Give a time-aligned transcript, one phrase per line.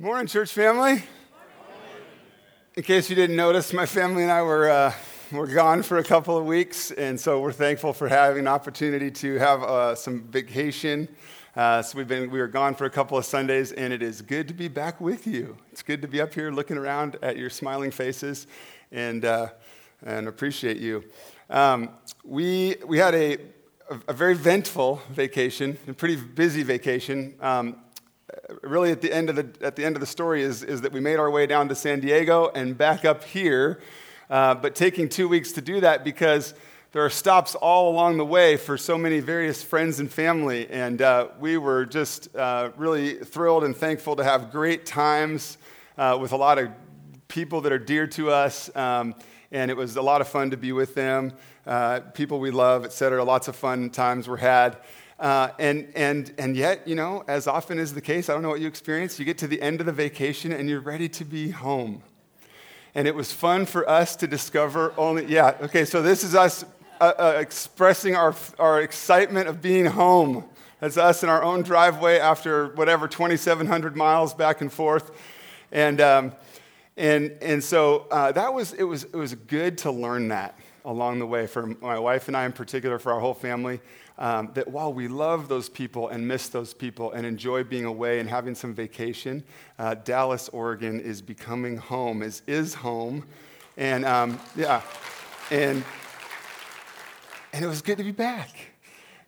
[0.00, 1.04] Morning, church family.
[2.74, 4.92] In case you didn't notice, my family and I were, uh,
[5.30, 9.08] were gone for a couple of weeks, and so we're thankful for having an opportunity
[9.12, 11.06] to have uh, some vacation.
[11.54, 14.20] Uh, so we've been we were gone for a couple of Sundays, and it is
[14.20, 15.56] good to be back with you.
[15.70, 18.48] It's good to be up here looking around at your smiling faces,
[18.90, 19.50] and uh,
[20.04, 21.04] and appreciate you.
[21.50, 21.90] Um,
[22.24, 23.38] we we had a
[24.08, 27.36] a very ventful vacation, a pretty busy vacation.
[27.40, 27.76] Um,
[28.62, 30.92] really at the end of the, at the, end of the story is, is that
[30.92, 33.80] we made our way down to San Diego and back up here,
[34.30, 36.54] uh, but taking two weeks to do that because
[36.92, 40.68] there are stops all along the way for so many various friends and family.
[40.70, 45.58] And uh, we were just uh, really thrilled and thankful to have great times
[45.98, 46.70] uh, with a lot of
[47.26, 48.74] people that are dear to us.
[48.76, 49.14] Um,
[49.50, 51.32] and it was a lot of fun to be with them,
[51.66, 53.22] uh, people we love, et cetera.
[53.24, 54.76] Lots of fun times were had.
[55.18, 58.48] Uh, and, and, and yet, you know, as often is the case, I don't know
[58.48, 61.24] what you experience, you get to the end of the vacation and you're ready to
[61.24, 62.02] be home.
[62.96, 66.64] And it was fun for us to discover only, yeah, okay, so this is us
[67.00, 70.44] uh, uh, expressing our, our excitement of being home.
[70.80, 75.10] That's us in our own driveway after whatever, 2,700 miles back and forth.
[75.72, 76.32] And, um,
[76.96, 81.18] and, and so uh, that was it, was, it was good to learn that along
[81.18, 83.80] the way for my wife and I in particular, for our whole family
[84.18, 88.20] um, that while we love those people and miss those people and enjoy being away
[88.20, 89.42] and having some vacation,
[89.78, 93.26] uh, Dallas, Oregon is becoming home, is, is home.
[93.76, 94.82] And um, yeah,
[95.50, 95.84] and,
[97.52, 98.50] and it was good to be back.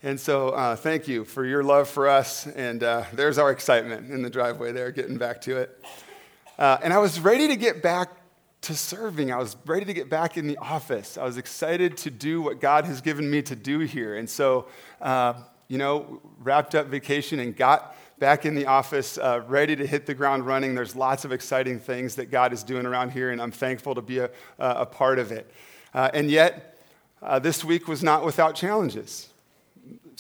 [0.03, 2.47] And so, uh, thank you for your love for us.
[2.47, 5.85] And uh, there's our excitement in the driveway there, getting back to it.
[6.59, 8.11] Uh, and I was ready to get back
[8.63, 9.33] to serving.
[9.33, 11.17] I was ready to get back in the office.
[11.17, 14.17] I was excited to do what God has given me to do here.
[14.17, 14.67] And so,
[15.01, 15.35] uh,
[15.69, 20.07] you know, wrapped up vacation and got back in the office, uh, ready to hit
[20.07, 20.75] the ground running.
[20.75, 24.03] There's lots of exciting things that God is doing around here, and I'm thankful to
[24.03, 25.51] be a, a part of it.
[25.93, 26.79] Uh, and yet,
[27.23, 29.29] uh, this week was not without challenges.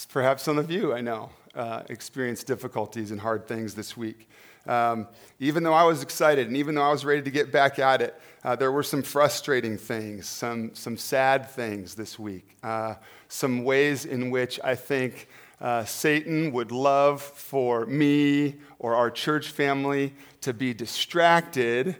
[0.08, 4.28] Perhaps some of you, I know, uh, experienced difficulties and hard things this week.
[4.66, 5.06] Um,
[5.38, 8.02] even though I was excited and even though I was ready to get back at
[8.02, 12.94] it, uh, there were some frustrating things, some, some sad things this week, uh,
[13.28, 15.28] some ways in which I think
[15.60, 21.96] uh, Satan would love for me or our church family to be distracted,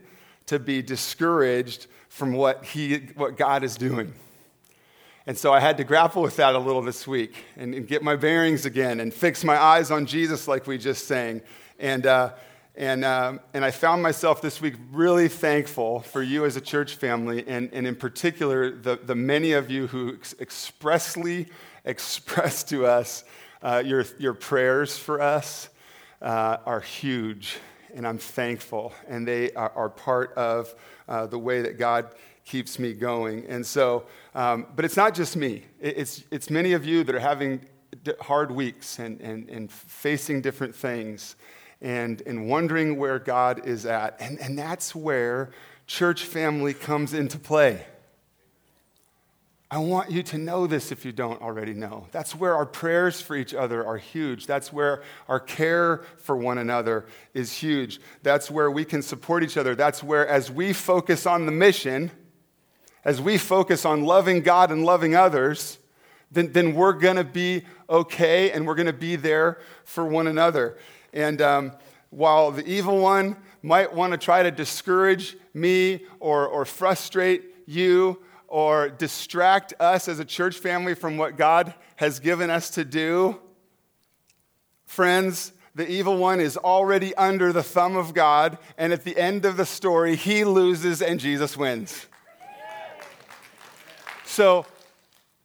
[0.47, 4.13] to be discouraged from what, he, what God is doing.
[5.27, 8.03] And so I had to grapple with that a little this week and, and get
[8.03, 11.43] my bearings again and fix my eyes on Jesus, like we just sang.
[11.81, 12.31] And, uh,
[12.77, 16.97] and, um, and I found myself this week really thankful for you as a church
[16.97, 21.47] family, and, and in particular, the, the many of you who ex- expressly
[21.87, 23.25] expressed to us
[23.63, 25.71] uh, your, your prayers for us
[26.21, 27.57] uh, are huge,
[27.95, 28.93] and I'm thankful.
[29.09, 30.75] And they are, are part of
[31.09, 32.11] uh, the way that God
[32.45, 33.47] keeps me going.
[33.47, 34.05] And so,
[34.35, 37.63] um, but it's not just me, it's, it's many of you that are having
[38.21, 41.37] hard weeks and, and, and facing different things
[41.81, 44.21] and, and wondering where God is at.
[44.21, 45.51] And, and that's where
[45.87, 47.85] church family comes into play.
[49.69, 52.07] I want you to know this if you don't already know.
[52.13, 54.47] That's where our prayers for each other are huge.
[54.47, 58.01] That's where our care for one another is huge.
[58.23, 59.75] That's where we can support each other.
[59.75, 62.13] That's where, as we focus on the mission,
[63.05, 65.79] as we focus on loving God and loving others,
[66.31, 70.29] then, then we're going to be okay and we're going to be there for one
[70.29, 70.77] another.
[71.17, 71.73] And um,
[72.11, 78.23] while the evil one might want to try to discourage me or, or frustrate you
[78.49, 83.41] or distract us as a church family from what God has given us to do,
[84.85, 89.47] friends, the evil one is already under the thumb of God, and at the end
[89.47, 92.07] of the story, he loses and Jesus wins.
[94.27, 94.67] So,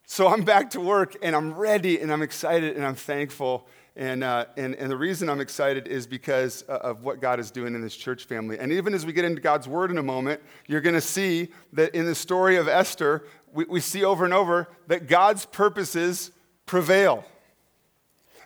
[0.04, 4.24] so I'm back to work and I'm ready and I'm excited and I'm thankful and,
[4.24, 7.74] uh, and, and the reason I'm excited is because uh, of what God is doing
[7.74, 8.58] in this church family.
[8.58, 11.48] And even as we get into God's word in a moment, you're going to see
[11.74, 16.30] that in the story of Esther, we, we see over and over that God's purposes
[16.64, 17.24] prevail.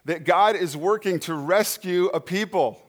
[0.04, 2.82] That God is working to rescue a people,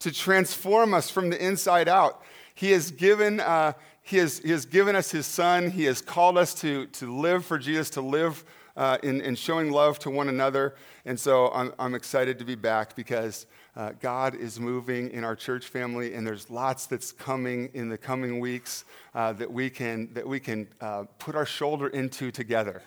[0.00, 2.22] to transform us from the inside out.
[2.54, 3.72] He has given, uh,
[4.02, 5.70] he has, he has given us his son.
[5.70, 8.44] He has called us to, to live for Jesus, to live
[8.76, 10.74] uh, in, in showing love to one another.
[11.04, 13.46] And so I'm, I'm excited to be back because
[13.76, 17.98] uh, God is moving in our church family, and there's lots that's coming in the
[17.98, 18.84] coming weeks
[19.14, 22.82] uh, that we can, that we can uh, put our shoulder into together.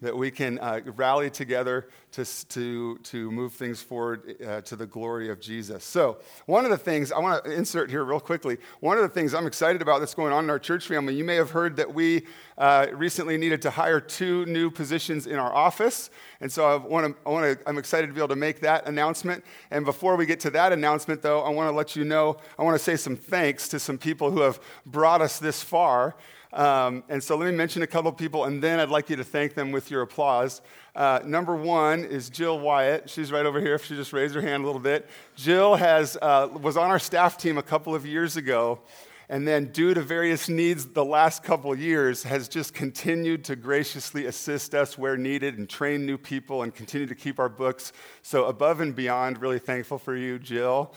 [0.00, 4.86] That we can uh, rally together to, to, to move things forward uh, to the
[4.86, 5.84] glory of Jesus.
[5.84, 9.08] So, one of the things I want to insert here real quickly, one of the
[9.08, 11.76] things I'm excited about that's going on in our church family, you may have heard
[11.76, 12.26] that we
[12.58, 16.10] uh, recently needed to hire two new positions in our office.
[16.40, 18.60] And so, I want to, I want to, I'm excited to be able to make
[18.60, 19.44] that announcement.
[19.70, 22.62] And before we get to that announcement, though, I want to let you know, I
[22.62, 26.16] want to say some thanks to some people who have brought us this far.
[26.52, 29.24] Um, and so let me mention a couple people, and then I'd like you to
[29.24, 30.60] thank them with your applause.
[30.96, 33.08] Uh, number one is Jill Wyatt.
[33.08, 33.74] She's right over here.
[33.74, 36.98] If she just raised her hand a little bit, Jill has uh, was on our
[36.98, 38.80] staff team a couple of years ago,
[39.28, 44.26] and then due to various needs the last couple years, has just continued to graciously
[44.26, 47.92] assist us where needed and train new people and continue to keep our books.
[48.22, 50.92] So above and beyond, really thankful for you, Jill.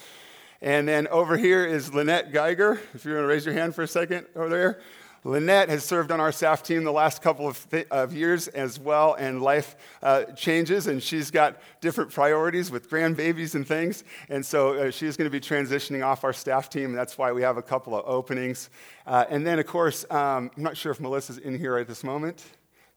[0.63, 2.79] And then over here is Lynette Geiger.
[2.95, 4.79] If you want to raise your hand for a second over there.
[5.25, 8.77] Lynette has served on our staff team the last couple of, th- of years as
[8.77, 14.03] well, and life uh, changes, and she's got different priorities with grandbabies and things.
[14.27, 17.31] And so uh, she's going to be transitioning off our staff team, and that's why
[17.31, 18.69] we have a couple of openings.
[19.07, 22.03] Uh, and then, of course, um, I'm not sure if Melissa's in here at this
[22.03, 22.43] moment.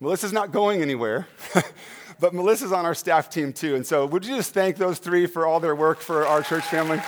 [0.01, 1.29] Melissa's not going anywhere,
[2.21, 3.77] but Melissa's on our staff team too.
[3.77, 6.65] And so, would you just thank those three for all their work for our church
[6.65, 7.01] family?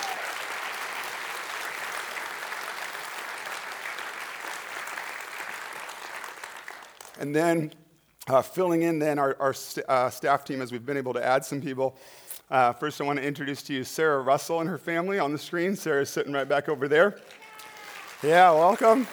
[7.18, 7.72] And then
[8.28, 11.24] uh, filling in then our, our st- uh, staff team as we've been able to
[11.24, 11.96] add some people.
[12.50, 15.38] Uh, first, I want to introduce to you Sarah Russell and her family on the
[15.38, 15.76] screen.
[15.76, 17.18] Sarah's sitting right back over there.
[18.22, 19.06] Yeah, welcome.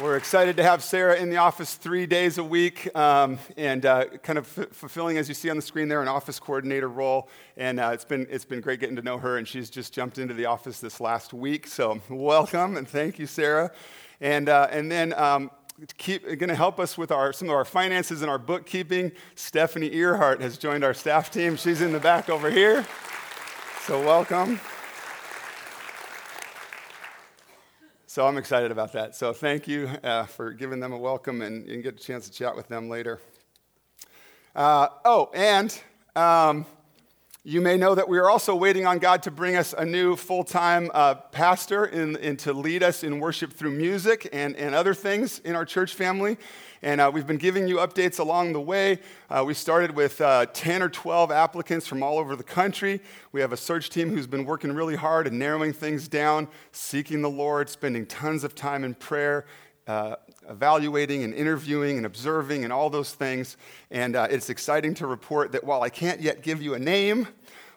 [0.00, 4.06] We're excited to have Sarah in the office three days a week um, and uh,
[4.22, 7.28] kind of f- fulfilling, as you see on the screen there, an office coordinator role.
[7.58, 10.16] And uh, it's, been, it's been great getting to know her, and she's just jumped
[10.16, 11.66] into the office this last week.
[11.66, 13.72] So, welcome and thank you, Sarah.
[14.22, 15.50] And, uh, and then um,
[15.98, 19.12] keep going to help us with our, some of our finances and our bookkeeping.
[19.34, 21.56] Stephanie Earhart has joined our staff team.
[21.56, 22.86] She's in the back over here.
[23.84, 24.60] So welcome.
[28.12, 29.14] So I'm excited about that.
[29.14, 32.32] So thank you uh, for giving them a welcome and, and get a chance to
[32.32, 33.20] chat with them later.
[34.52, 35.80] Uh, oh, and
[36.16, 36.66] um,
[37.44, 40.16] you may know that we are also waiting on God to bring us a new
[40.16, 44.74] full time uh, pastor and, and, to lead us in worship through music and, and
[44.74, 46.36] other things in our church family.
[46.82, 49.00] And uh, we've been giving you updates along the way.
[49.28, 53.00] Uh, we started with uh, 10 or 12 applicants from all over the country.
[53.32, 57.20] We have a search team who's been working really hard and narrowing things down, seeking
[57.20, 59.44] the Lord, spending tons of time in prayer,
[59.86, 60.16] uh,
[60.48, 63.58] evaluating and interviewing and observing and all those things.
[63.90, 67.28] And uh, it's exciting to report that while I can't yet give you a name,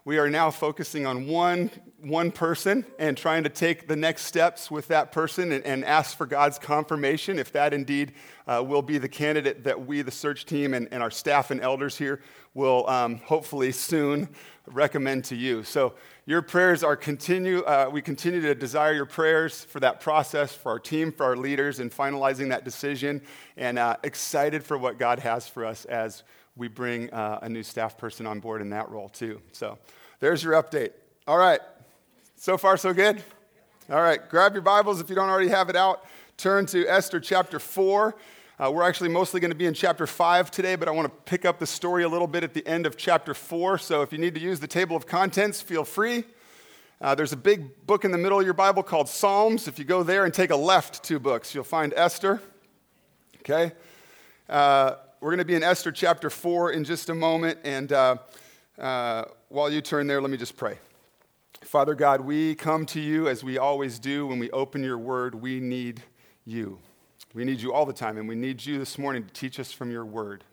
[0.06, 1.72] we are now focusing on one,
[2.04, 6.18] one person and trying to take the next steps with that person and, and ask
[6.18, 8.14] for God's confirmation if that indeed
[8.46, 11.62] uh, will be the candidate that we, the search team, and, and our staff and
[11.62, 12.22] elders here
[12.54, 14.28] will um, hopefully soon
[14.68, 15.64] recommend to you.
[15.64, 15.94] So
[16.26, 20.74] your prayers are continue, uh, we continue to desire your prayers for that process, for
[20.74, 23.22] our team, for our leaders, in finalizing that decision,
[23.58, 26.24] and uh, excited for what God has for us as
[26.56, 29.42] we bring uh, a new staff person on board in that role, too.
[29.54, 29.80] So
[30.20, 30.92] there's your update.
[31.28, 31.62] All right.
[32.44, 33.24] So far, so good?
[33.90, 34.19] All right.
[34.28, 36.04] Grab your Bibles if you don't already have it out.
[36.36, 38.18] Turn to Esther chapter 4.
[38.60, 41.22] Uh, we're actually mostly going to be in chapter 5 today, but I want to
[41.24, 43.78] pick up the story a little bit at the end of chapter 4.
[43.78, 46.25] So if you need to use the table of contents, feel free.
[47.00, 49.70] Uh, there's a big book in the middle of your Bible called Psalms.
[49.70, 52.41] If you go there and take a left two books, you'll find Esther.
[53.39, 53.72] Okay?
[54.50, 57.60] Uh, we're going to be in Esther chapter 4 in just a moment.
[57.63, 58.18] And uh,
[58.77, 60.77] uh, while you turn there, let me just pray.
[61.65, 65.34] Father God, we come to you as we always do when we open your word.
[65.34, 66.03] We need
[66.46, 66.79] you.
[67.34, 69.72] We need you all the time, and we need you this morning to teach us
[69.72, 70.43] from your word.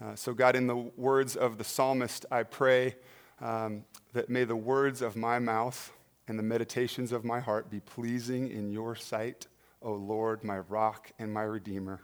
[0.00, 2.96] Uh, so, God, in the words of the psalmist, I pray
[3.40, 5.92] um, that may the words of my mouth
[6.28, 9.46] and the meditations of my heart be pleasing in your sight,
[9.80, 12.00] O Lord, my rock and my redeemer.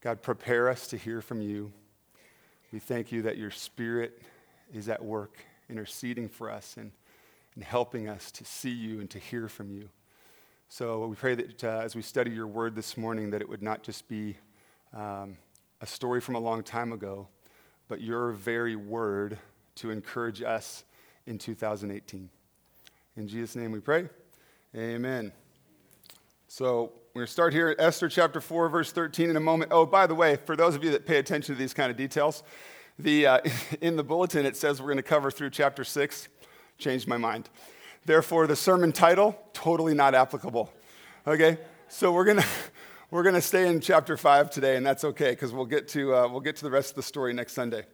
[0.00, 1.72] God, prepare us to hear from you.
[2.72, 4.20] We thank you that your spirit
[4.74, 6.90] is at work, interceding for us and,
[7.54, 9.88] and helping us to see you and to hear from you.
[10.68, 13.62] So we pray that uh, as we study your word this morning, that it would
[13.62, 14.36] not just be
[14.94, 15.36] um,
[15.80, 17.26] a story from a long time ago,
[17.88, 19.38] but your very word
[19.76, 20.84] to encourage us
[21.26, 22.28] in 2018.
[23.16, 24.08] In Jesus' name we pray.
[24.76, 25.32] Amen.
[26.46, 29.72] So we're going to start here at Esther chapter 4, verse 13 in a moment.
[29.74, 31.96] Oh, by the way, for those of you that pay attention to these kind of
[31.96, 32.44] details,
[32.98, 33.40] the, uh,
[33.80, 36.28] in the bulletin it says we're going to cover through chapter 6.
[36.80, 37.50] Changed my mind.
[38.06, 40.72] Therefore, the sermon title, totally not applicable.
[41.26, 41.58] Okay?
[41.88, 42.46] So we're going to.
[43.10, 46.14] we're going to stay in chapter 5 today, and that's okay because we'll, get to,
[46.14, 47.84] uh, we'll get to the rest of the story next Sunday.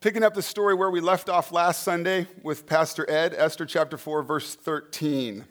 [0.00, 3.96] Picking up the story where we left off last Sunday with Pastor Ed, Esther chapter
[3.96, 5.44] 4, verse 13.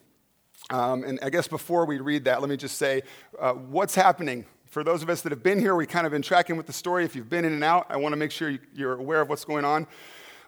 [0.70, 3.02] Um, and I guess before we read that, let me just say
[3.38, 4.46] uh, what's happening.
[4.68, 6.74] For those of us that have been here, we kind of been tracking with the
[6.74, 7.04] story.
[7.04, 9.44] If you've been in and out, I want to make sure you're aware of what's
[9.44, 9.88] going on.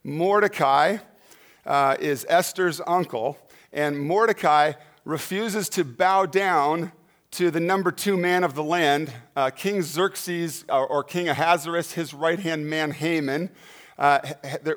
[0.05, 1.00] Mordecai
[1.65, 3.38] uh, is Esther's uncle,
[3.74, 6.91] and Mordecai refuses to bow down
[7.31, 11.91] to the number two man of the land, uh, King Xerxes or, or, King Ahasuerus,
[11.91, 13.50] his right hand man Haman.
[13.98, 14.19] Uh,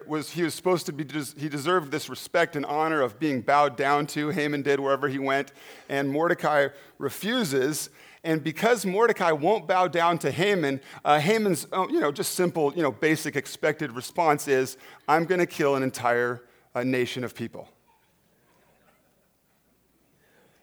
[0.07, 1.05] was, he was supposed to be,
[1.37, 4.31] he deserved this respect and honor of being bowed down to.
[4.31, 5.53] Haman did wherever he went,
[5.89, 6.69] and Mordecai
[6.99, 7.91] refuses.
[8.25, 12.73] And because Mordecai won't bow down to Haman, uh, Haman's, uh, you know, just simple,
[12.75, 14.77] you know, basic expected response is,
[15.09, 16.43] I'm going to kill an entire
[16.75, 17.69] uh, nation of people.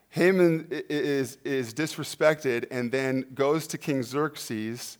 [0.09, 4.97] Haman is, is disrespected and then goes to King Xerxes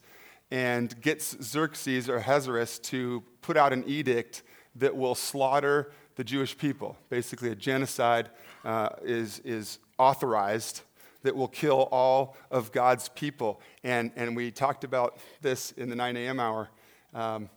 [0.50, 4.42] and gets Xerxes or Ahasuerus to put out an edict
[4.74, 6.98] that will slaughter the Jewish people.
[7.08, 8.28] Basically, a genocide
[8.64, 10.82] uh, is, is authorized
[11.22, 13.60] that will kill all of God's people.
[13.82, 16.38] And, and we talked about this in the 9 a.m.
[16.38, 16.68] hour.
[17.14, 17.48] Um,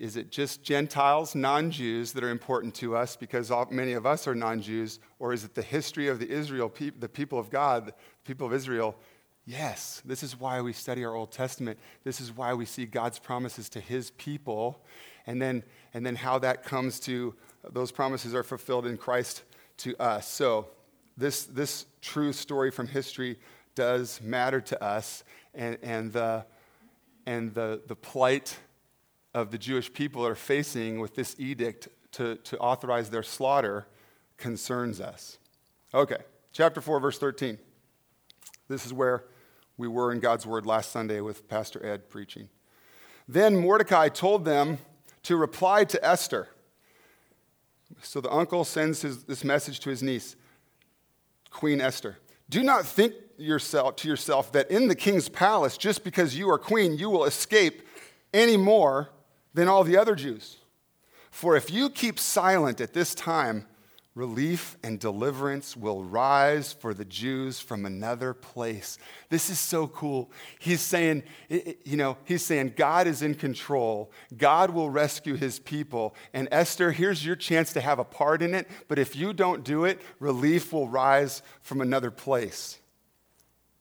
[0.00, 4.06] is it just Gentiles, non Jews, that are important to us because all, many of
[4.06, 4.98] us are non Jews?
[5.18, 8.54] Or is it the history of the Israel, the people of God, the people of
[8.54, 8.96] Israel?
[9.44, 11.78] Yes, this is why we study our Old Testament.
[12.02, 14.82] This is why we see God's promises to his people,
[15.26, 17.34] and then, and then how that comes to,
[17.70, 19.42] those promises are fulfilled in Christ
[19.78, 20.26] to us.
[20.26, 20.68] So,
[21.18, 23.38] this, this true story from history
[23.74, 26.46] does matter to us, and, and, the,
[27.26, 28.56] and the, the plight
[29.34, 33.86] of the Jewish people are facing with this edict to, to authorize their slaughter
[34.36, 35.38] concerns us.
[35.94, 36.18] Okay,
[36.52, 37.58] chapter 4, verse 13.
[38.68, 39.24] This is where
[39.76, 42.48] we were in God's Word last Sunday with Pastor Ed preaching.
[43.28, 44.78] Then Mordecai told them
[45.24, 46.48] to reply to Esther.
[48.02, 50.36] So the uncle sends his, this message to his niece,
[51.50, 52.18] Queen Esther.
[52.48, 56.58] Do not think yourself, to yourself that in the king's palace, just because you are
[56.58, 57.82] queen, you will escape
[58.32, 59.10] any more
[59.54, 60.56] than all the other Jews.
[61.30, 63.66] For if you keep silent at this time,
[64.14, 68.98] relief and deliverance will rise for the Jews from another place.
[69.28, 70.30] This is so cool.
[70.58, 74.10] He's saying, you know, he's saying God is in control.
[74.36, 76.16] God will rescue his people.
[76.34, 78.68] And Esther, here's your chance to have a part in it.
[78.88, 82.78] But if you don't do it, relief will rise from another place.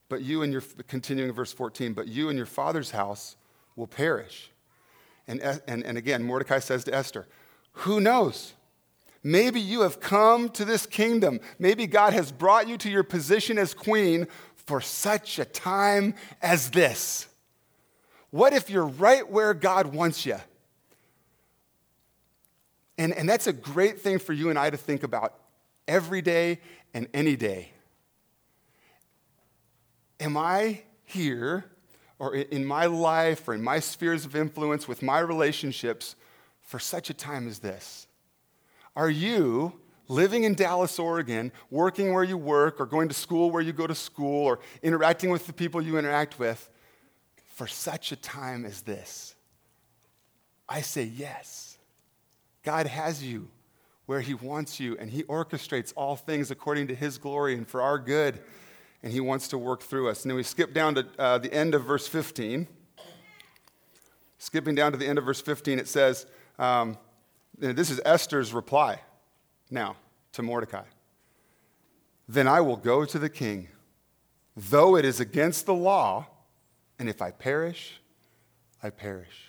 [0.08, 3.36] But you and your, continuing verse 14, but you and your father's house
[3.76, 4.52] will perish.
[5.30, 7.28] And, and, and again, Mordecai says to Esther,
[7.72, 8.54] Who knows?
[9.22, 11.40] Maybe you have come to this kingdom.
[11.60, 16.72] Maybe God has brought you to your position as queen for such a time as
[16.72, 17.28] this.
[18.32, 20.38] What if you're right where God wants you?
[22.98, 25.36] And, and that's a great thing for you and I to think about
[25.88, 26.60] every day
[26.94, 27.72] and any day.
[30.20, 31.66] Am I here
[32.20, 36.16] or in my life or in my spheres of influence with my relationships
[36.62, 38.08] for such a time as this?
[38.96, 43.62] Are you living in Dallas, Oregon, working where you work, or going to school where
[43.62, 46.70] you go to school, or interacting with the people you interact with
[47.56, 49.36] for such a time as this?
[50.68, 51.78] I say yes.
[52.64, 53.50] God has you
[54.06, 57.82] where He wants you, and He orchestrates all things according to His glory and for
[57.82, 58.42] our good
[59.02, 60.24] and he wants to work through us.
[60.24, 62.68] And then we skip down to uh, the end of verse 15.
[64.38, 66.26] Skipping down to the end of verse 15, it says,
[66.58, 66.98] um,
[67.58, 69.02] This is Esther's reply
[69.70, 69.96] now
[70.34, 70.84] to Mordecai.
[72.28, 73.70] Then I will go to the king,
[74.56, 76.28] though it is against the law,
[76.98, 78.00] and if I perish,
[78.84, 79.49] I perish.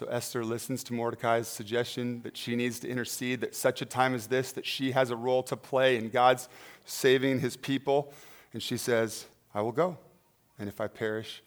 [0.00, 4.14] So Esther listens to Mordecai's suggestion that she needs to intercede, that such a time
[4.14, 6.48] as this, that she has a role to play in God's
[6.86, 8.10] saving his people.
[8.54, 9.98] And she says, I will go.
[10.58, 11.42] And if I perish,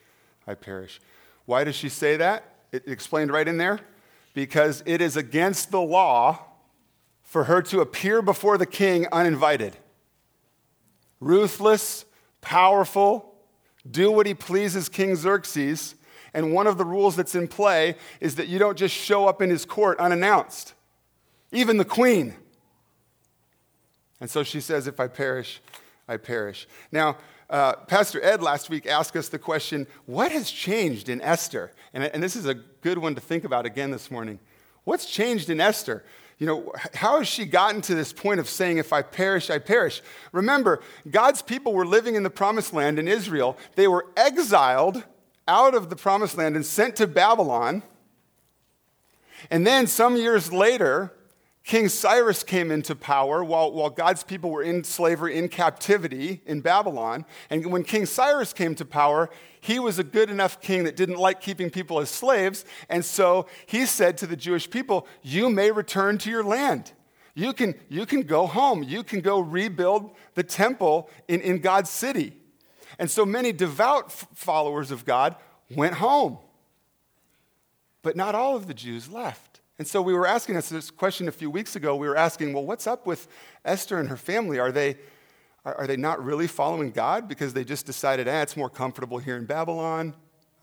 [0.45, 1.01] I perish.
[1.47, 2.43] Why does she say that?
[2.71, 3.79] It explained right in there.
[4.35, 6.37] Because it is against the law
[7.23, 9.77] for her to appear before the king uninvited.
[11.19, 12.05] Ruthless,
[12.39, 13.33] powerful,
[13.89, 15.95] do what he pleases King Xerxes
[16.33, 19.41] and one of the rules that's in play is that you don't just show up
[19.41, 20.73] in his court unannounced,
[21.51, 22.35] even the queen.
[24.19, 25.61] And so she says, If I perish,
[26.07, 26.67] I perish.
[26.91, 27.17] Now,
[27.49, 31.71] uh, Pastor Ed last week asked us the question what has changed in Esther?
[31.93, 34.39] And, and this is a good one to think about again this morning.
[34.85, 36.03] What's changed in Esther?
[36.39, 39.59] You know, how has she gotten to this point of saying, if I perish, I
[39.59, 40.01] perish?
[40.31, 43.57] Remember, God's people were living in the promised land in Israel.
[43.75, 45.03] They were exiled
[45.47, 47.83] out of the promised land and sent to Babylon.
[49.49, 51.13] And then some years later,
[51.63, 56.59] King Cyrus came into power while, while God's people were in slavery, in captivity in
[56.59, 57.25] Babylon.
[57.49, 59.29] And when King Cyrus came to power,
[59.61, 62.65] he was a good enough king that didn't like keeping people as slaves.
[62.89, 66.91] And so he said to the Jewish people, You may return to your land.
[67.33, 68.83] You can, you can go home.
[68.83, 72.37] You can go rebuild the temple in, in God's city.
[72.99, 75.35] And so many devout f- followers of God
[75.75, 76.37] went home.
[78.01, 79.61] But not all of the Jews left.
[79.79, 81.95] And so we were asking us this question a few weeks ago.
[81.95, 83.27] We were asking, well, what's up with
[83.65, 84.59] Esther and her family?
[84.59, 84.97] Are they,
[85.65, 89.17] are, are they not really following God because they just decided, ah, it's more comfortable
[89.17, 90.13] here in Babylon?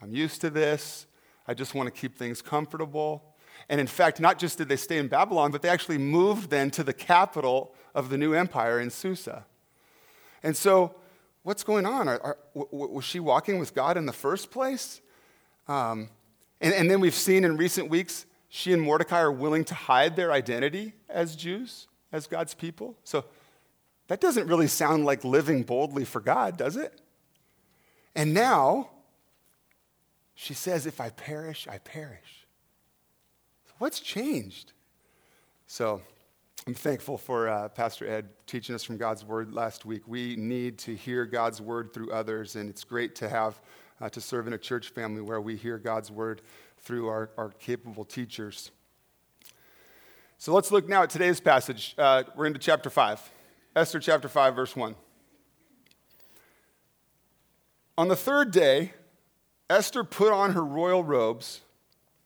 [0.01, 1.07] I'm used to this.
[1.49, 3.25] I just want to keep things comfortable.
[3.69, 6.71] And in fact, not just did they stay in Babylon, but they actually moved then
[6.73, 9.45] to the capital of the new empire in Susa.
[10.43, 10.95] And so,
[11.43, 12.09] what's going on?
[12.09, 15.01] Are, are, was she walking with God in the first place?
[15.69, 16.09] Um,
[16.61, 20.17] and, and then we've seen in recent weeks she and Mordecai are willing to hide
[20.17, 22.97] their identity as Jews, as God's people.
[23.05, 23.25] So
[24.09, 27.01] that doesn't really sound like living boldly for God, does it?
[28.15, 28.91] And now
[30.35, 32.47] she says, If I perish, I perish.
[33.79, 34.73] What's changed?
[35.69, 36.03] So
[36.67, 40.03] I'm thankful for uh, Pastor Ed teaching us from God's word last week.
[40.07, 43.59] We need to hear God's word through others, and it's great to have
[43.99, 46.43] uh, to serve in a church family where we hear God's word
[46.79, 48.73] through our, our capable teachers.
[50.37, 51.95] So let's look now at today's passage.
[51.97, 53.31] Uh, we're into chapter 5,
[53.75, 54.95] Esther chapter 5, verse 1.
[57.97, 58.93] On the third day,
[59.71, 61.63] Esther put on her royal robes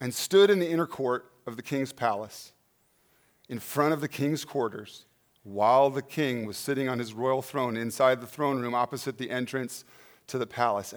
[0.00, 2.52] and stood in the inner court of the king's palace,
[3.48, 5.06] in front of the king's quarters,
[5.42, 9.30] while the king was sitting on his royal throne inside the throne room opposite the
[9.30, 9.84] entrance
[10.26, 10.94] to the palace.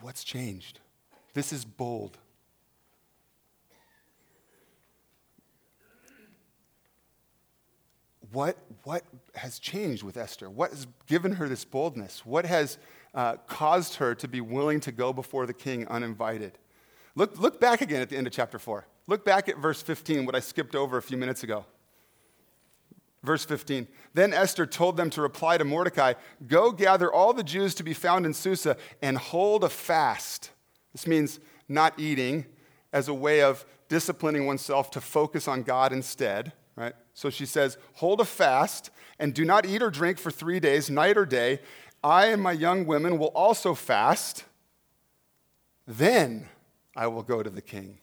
[0.00, 0.80] What's changed?
[1.34, 2.18] This is bold.
[8.32, 9.02] What, what
[9.34, 10.48] has changed with Esther?
[10.48, 12.24] What has given her this boldness?
[12.24, 12.78] What has
[13.14, 16.58] uh, caused her to be willing to go before the king uninvited?
[17.14, 18.86] Look, look back again at the end of chapter 4.
[19.06, 21.66] Look back at verse 15, what I skipped over a few minutes ago.
[23.22, 23.86] Verse 15.
[24.14, 26.14] Then Esther told them to reply to Mordecai
[26.46, 30.50] Go gather all the Jews to be found in Susa and hold a fast
[30.92, 32.46] this means not eating
[32.92, 36.94] as a way of disciplining oneself to focus on God instead, right?
[37.14, 40.90] So she says, Hold a fast and do not eat or drink for three days,
[40.90, 41.60] night or day.
[42.04, 44.44] I and my young women will also fast.
[45.86, 46.48] Then
[46.96, 47.98] I will go to the king,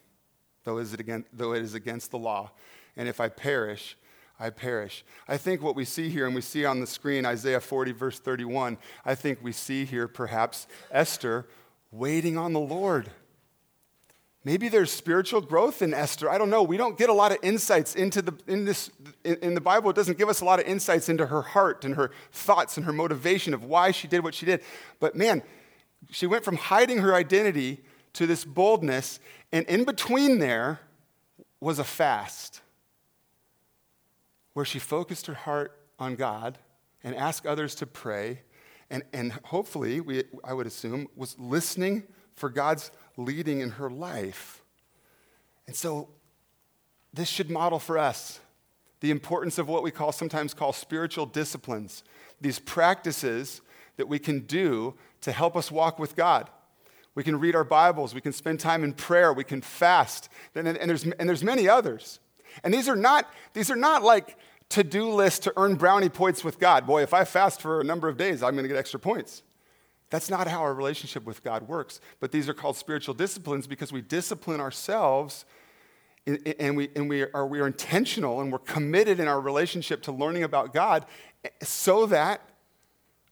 [0.64, 2.50] though it is against the law.
[2.96, 3.96] And if I perish,
[4.38, 5.04] I perish.
[5.28, 8.18] I think what we see here, and we see on the screen Isaiah 40, verse
[8.18, 11.46] 31, I think we see here perhaps Esther
[11.92, 13.10] waiting on the Lord.
[14.42, 16.30] Maybe there's spiritual growth in Esther.
[16.30, 16.62] I don't know.
[16.62, 18.90] We don't get a lot of insights into the in this
[19.22, 19.90] in, in, the Bible.
[19.90, 22.86] It doesn't give us a lot of insights into her heart and her thoughts and
[22.86, 24.62] her motivation of why she did what she did.
[24.98, 25.42] But man,
[26.10, 27.82] she went from hiding her identity
[28.14, 29.20] to this boldness,
[29.52, 30.80] and in between there
[31.60, 32.60] was a fast
[34.52, 36.58] where she focused her heart on God
[37.04, 38.40] and asked others to pray
[38.90, 42.02] and, and hopefully, we, I would assume, was listening
[42.34, 44.62] for God's leading in her life.
[45.66, 46.08] And so,
[47.14, 48.40] this should model for us
[49.00, 52.02] the importance of what we call sometimes call spiritual disciplines,
[52.40, 53.60] these practices
[53.96, 56.50] that we can do to help us walk with God.
[57.14, 60.68] We can read our Bibles, we can spend time in prayer, we can fast, and,
[60.68, 62.20] and, there's, and there's many others.
[62.62, 64.36] And these are not, these are not like
[64.70, 66.86] to do lists to earn brownie points with God.
[66.86, 69.42] Boy, if I fast for a number of days, I'm going to get extra points.
[70.10, 72.00] That's not how our relationship with God works.
[72.18, 75.44] But these are called spiritual disciplines because we discipline ourselves
[76.26, 80.12] and, we, and we, are, we are intentional and we're committed in our relationship to
[80.12, 81.06] learning about God
[81.62, 82.40] so that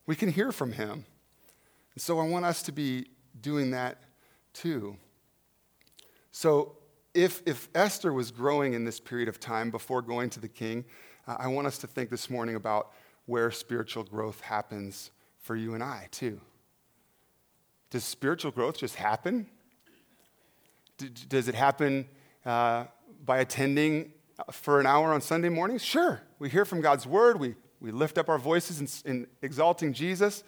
[0.06, 1.04] we can hear from Him.
[1.94, 3.06] And so I want us to be
[3.40, 4.02] doing that
[4.52, 4.96] too.
[6.32, 6.76] So
[7.14, 10.84] if, if Esther was growing in this period of time before going to the king,
[11.26, 12.92] I want us to think this morning about
[13.26, 15.10] where spiritual growth happens
[15.40, 16.40] for you and I, too.
[17.90, 19.46] Does spiritual growth just happen?
[21.28, 22.06] does it happen
[22.44, 22.84] uh,
[23.24, 24.12] by attending
[24.50, 25.84] for an hour on Sunday mornings?
[25.84, 26.20] Sure.
[26.38, 30.44] We hear from God's word, we, we lift up our voices in, in exalting Jesus.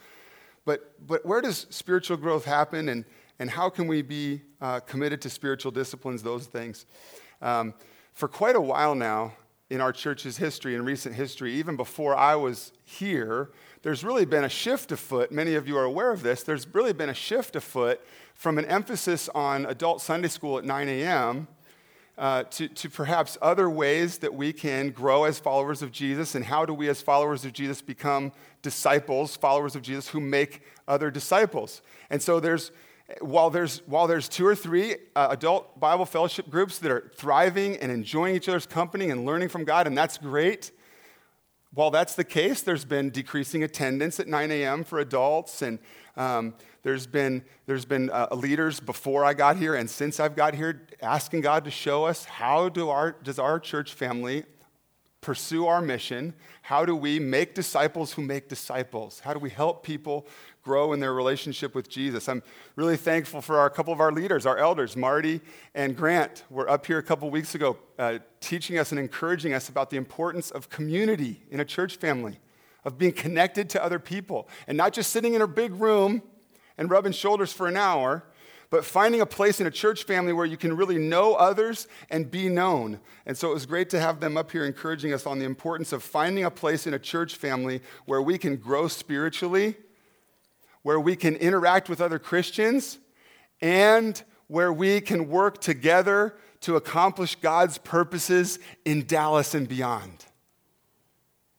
[0.70, 3.04] But, but where does spiritual growth happen and,
[3.40, 6.86] and how can we be uh, committed to spiritual disciplines, those things.
[7.42, 7.74] Um,
[8.12, 9.32] for quite a while now,
[9.68, 13.50] in our church's history, in recent history, even before I was here,
[13.82, 15.32] there's really been a shift afoot.
[15.32, 16.44] Many of you are aware of this.
[16.44, 18.00] There's really been a shift afoot
[18.36, 21.48] from an emphasis on adult Sunday school at 9 a.m.
[22.16, 26.44] Uh, to, to perhaps other ways that we can grow as followers of Jesus, and
[26.44, 28.30] how do we, as followers of Jesus, become
[28.62, 31.82] disciples, followers of Jesus who make other disciples.
[32.10, 32.72] And so there's
[33.20, 37.76] while there's, while there's two or three uh, adult Bible fellowship groups that are thriving
[37.78, 40.70] and enjoying each other's company and learning from God, and that's great,
[41.74, 44.84] while that's the case, there's been decreasing attendance at 9 a.m.
[44.84, 45.78] for adults, and
[46.16, 50.54] um, there's been, there's been uh, leaders before I got here and since I've got
[50.54, 54.44] here asking God to show us how do our, does our church family
[55.20, 56.34] pursue our mission?
[56.70, 59.18] How do we make disciples who make disciples?
[59.18, 60.28] How do we help people
[60.62, 62.28] grow in their relationship with Jesus.
[62.28, 62.44] I'm
[62.76, 65.40] really thankful for our, couple of our leaders, our elders, Marty
[65.74, 69.68] and Grant, were up here a couple weeks ago uh, teaching us and encouraging us
[69.68, 72.38] about the importance of community in a church family,
[72.84, 76.22] of being connected to other people, and not just sitting in a big room
[76.78, 78.22] and rubbing shoulders for an hour,
[78.70, 82.30] but finding a place in a church family where you can really know others and
[82.30, 83.00] be known.
[83.26, 85.92] And so it was great to have them up here encouraging us on the importance
[85.92, 89.76] of finding a place in a church family where we can grow spiritually
[90.82, 92.98] where we can interact with other Christians
[93.60, 100.26] and where we can work together to accomplish God's purposes in Dallas and beyond.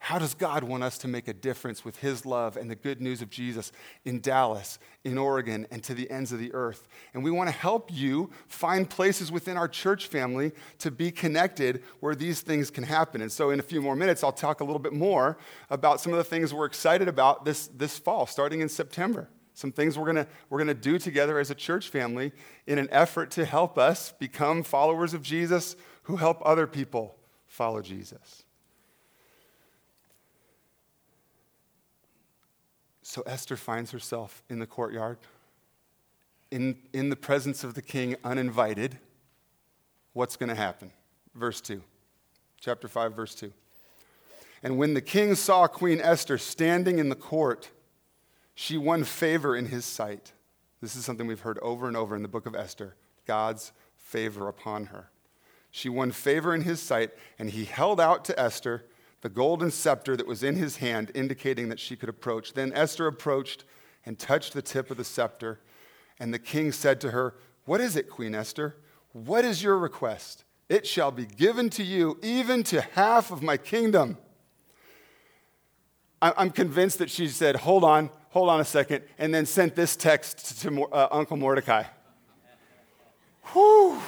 [0.03, 2.99] How does God want us to make a difference with His love and the good
[3.01, 3.71] news of Jesus
[4.03, 6.87] in Dallas, in Oregon, and to the ends of the earth?
[7.13, 11.83] And we want to help you find places within our church family to be connected
[11.99, 13.21] where these things can happen.
[13.21, 15.37] And so, in a few more minutes, I'll talk a little bit more
[15.69, 19.29] about some of the things we're excited about this, this fall, starting in September.
[19.53, 22.31] Some things we're going we're gonna do together as a church family
[22.65, 27.83] in an effort to help us become followers of Jesus who help other people follow
[27.83, 28.45] Jesus.
[33.12, 35.17] So Esther finds herself in the courtyard,
[36.50, 39.00] in, in the presence of the king, uninvited.
[40.13, 40.93] What's going to happen?
[41.36, 41.84] Verse 2,
[42.62, 43.52] chapter 5, verse 2.
[44.63, 47.69] And when the king saw Queen Esther standing in the court,
[48.56, 50.32] she won favor in his sight.
[50.80, 52.95] This is something we've heard over and over in the book of Esther
[53.28, 55.10] God's favor upon her.
[55.69, 58.86] She won favor in his sight, and he held out to Esther
[59.21, 62.53] the golden scepter that was in his hand, indicating that she could approach.
[62.53, 63.63] Then Esther approached
[64.05, 65.60] and touched the tip of the scepter.
[66.19, 68.75] And the king said to her, What is it, Queen Esther?
[69.13, 70.43] What is your request?
[70.69, 74.17] It shall be given to you, even to half of my kingdom.
[76.21, 79.95] I'm convinced that she said, Hold on, hold on a second, and then sent this
[79.95, 81.84] text to uh, Uncle Mordecai.
[83.53, 83.99] Whew.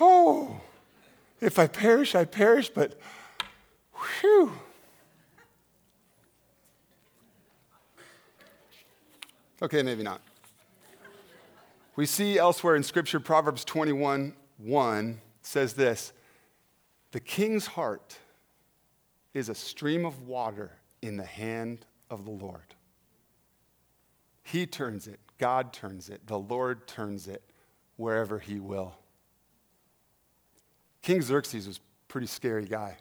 [0.00, 0.60] Oh.
[1.40, 2.98] If I perish, I perish, but
[4.20, 4.52] whew.
[9.62, 10.20] Okay, maybe not.
[11.96, 16.12] We see elsewhere in Scripture, Proverbs 21 1 says this
[17.12, 18.18] The king's heart
[19.32, 22.74] is a stream of water in the hand of the Lord.
[24.42, 27.42] He turns it, God turns it, the Lord turns it
[27.96, 28.94] wherever He will.
[31.04, 32.96] King Xerxes was a pretty scary guy.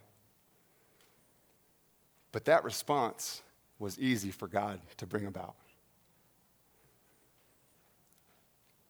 [2.33, 3.41] But that response
[3.79, 5.55] was easy for God to bring about.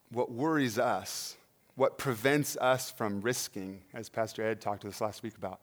[0.09, 1.37] What worries us,
[1.75, 5.59] what prevents us from risking, as Pastor Ed talked to us last week about,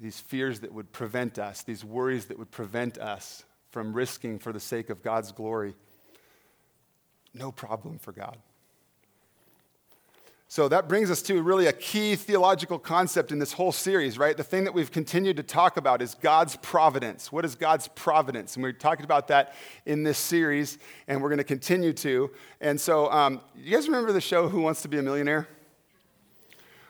[0.00, 4.52] these fears that would prevent us, these worries that would prevent us from risking for
[4.52, 5.74] the sake of God's glory,
[7.34, 8.36] no problem for God.
[10.50, 14.34] So that brings us to really a key theological concept in this whole series, right?
[14.34, 17.30] The thing that we've continued to talk about is God's providence.
[17.30, 18.56] What is God's providence?
[18.56, 22.30] And we're talking about that in this series, and we're going to continue to.
[22.62, 25.46] And so, um, you guys remember the show Who Wants to Be a Millionaire?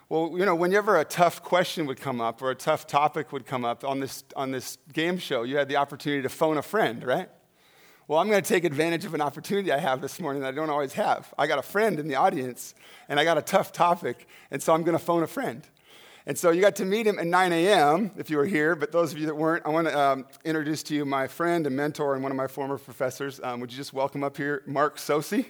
[0.07, 3.45] Well, you know, whenever a tough question would come up or a tough topic would
[3.45, 6.61] come up on this, on this game show, you had the opportunity to phone a
[6.61, 7.27] friend, right?
[8.09, 10.51] Well, I'm going to take advantage of an opportunity I have this morning that I
[10.51, 11.31] don't always have.
[11.37, 12.73] I got a friend in the audience,
[13.07, 15.61] and I got a tough topic, and so I'm going to phone a friend.
[16.25, 18.09] And so you got to meet him at 9 a.m.
[18.17, 20.81] if you were here, but those of you that weren't, I want to um, introduce
[20.83, 23.39] to you my friend and mentor and one of my former professors.
[23.43, 25.45] Um, would you just welcome up here Mark Sosi?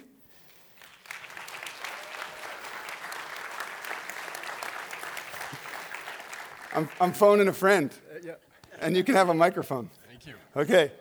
[6.74, 7.89] I'm, I'm phoning a friend.
[8.13, 8.34] Uh, yeah.
[8.82, 9.89] And you can have a microphone.
[10.10, 10.34] Thank you.
[10.58, 10.91] Okay.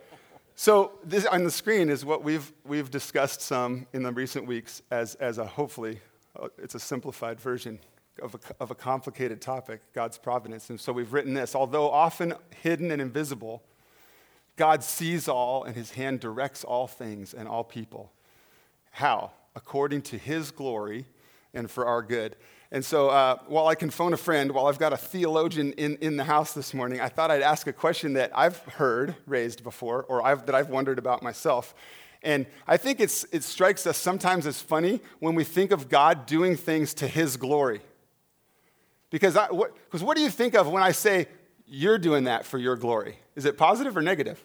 [0.60, 4.82] So this on the screen is what we've, we've discussed some in the recent weeks
[4.90, 6.00] as, as a hopefully,
[6.36, 7.78] uh, it's a simplified version
[8.20, 10.68] of a, of a complicated topic, God's providence.
[10.68, 13.62] And so we've written this, although often hidden and invisible,
[14.56, 18.10] God sees all and his hand directs all things and all people.
[18.90, 19.30] How?
[19.54, 21.04] According to his glory
[21.54, 22.34] and for our good.
[22.70, 25.96] And so uh, while I can phone a friend, while I've got a theologian in,
[25.96, 29.62] in the house this morning, I thought I'd ask a question that I've heard raised
[29.62, 31.74] before or I've, that I've wondered about myself.
[32.22, 36.26] And I think it's, it strikes us sometimes as funny when we think of God
[36.26, 37.80] doing things to his glory.
[39.10, 41.26] Because I, what, what do you think of when I say,
[41.66, 43.18] you're doing that for your glory?
[43.34, 44.42] Is it positive or negative?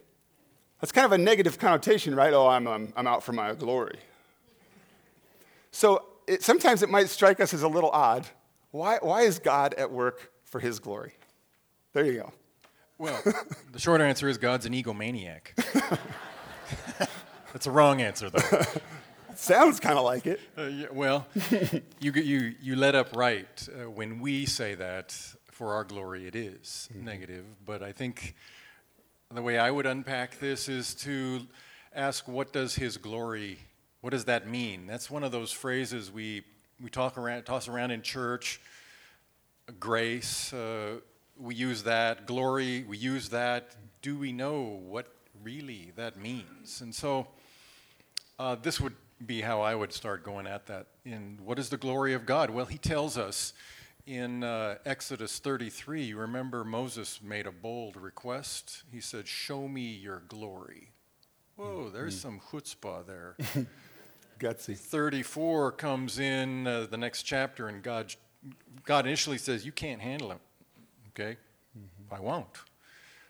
[0.79, 2.33] That's kind of a negative connotation, right?
[2.33, 3.99] Oh, I'm, um, I'm out for my glory.
[5.71, 8.27] So it, sometimes it might strike us as a little odd.
[8.71, 11.13] Why, why is God at work for his glory?
[11.93, 12.33] There you go.
[12.97, 13.21] Well,
[13.71, 15.55] the short answer is God's an egomaniac.
[17.53, 18.61] That's a wrong answer, though.
[19.35, 20.39] Sounds kind of like it.
[20.57, 21.27] Uh, yeah, well,
[21.99, 23.67] you, you, you led up right.
[23.67, 25.11] Uh, when we say that
[25.51, 27.05] for our glory, it is mm-hmm.
[27.05, 27.45] negative.
[27.65, 28.35] But I think
[29.31, 31.41] the way I would unpack this is to
[31.93, 33.59] ask what does his glory
[34.03, 34.85] what does that mean?
[34.85, 36.43] That's one of those phrases we,
[36.83, 38.59] we talk around, toss around in church.
[39.79, 40.95] Grace, uh,
[41.39, 42.27] we use that.
[42.27, 43.77] Glory, we use that.
[44.01, 45.07] Do we know what
[45.41, 46.81] really that means?
[46.81, 47.27] And so
[48.37, 48.93] uh, this would
[49.25, 50.87] be how I would start going at that.
[51.05, 52.49] In what is the glory of God?
[52.49, 53.53] Well, he tells us
[54.05, 58.83] in uh, Exodus 33, you remember Moses made a bold request.
[58.91, 60.89] He said, Show me your glory.
[61.55, 62.21] Whoa, there's mm.
[62.21, 63.37] some chutzpah there.
[64.43, 64.77] Gutsy.
[64.77, 68.13] 34 comes in uh, the next chapter, and God,
[68.83, 70.39] God initially says, You can't handle him.
[71.09, 71.37] Okay?
[71.77, 72.13] Mm-hmm.
[72.13, 72.49] I won't.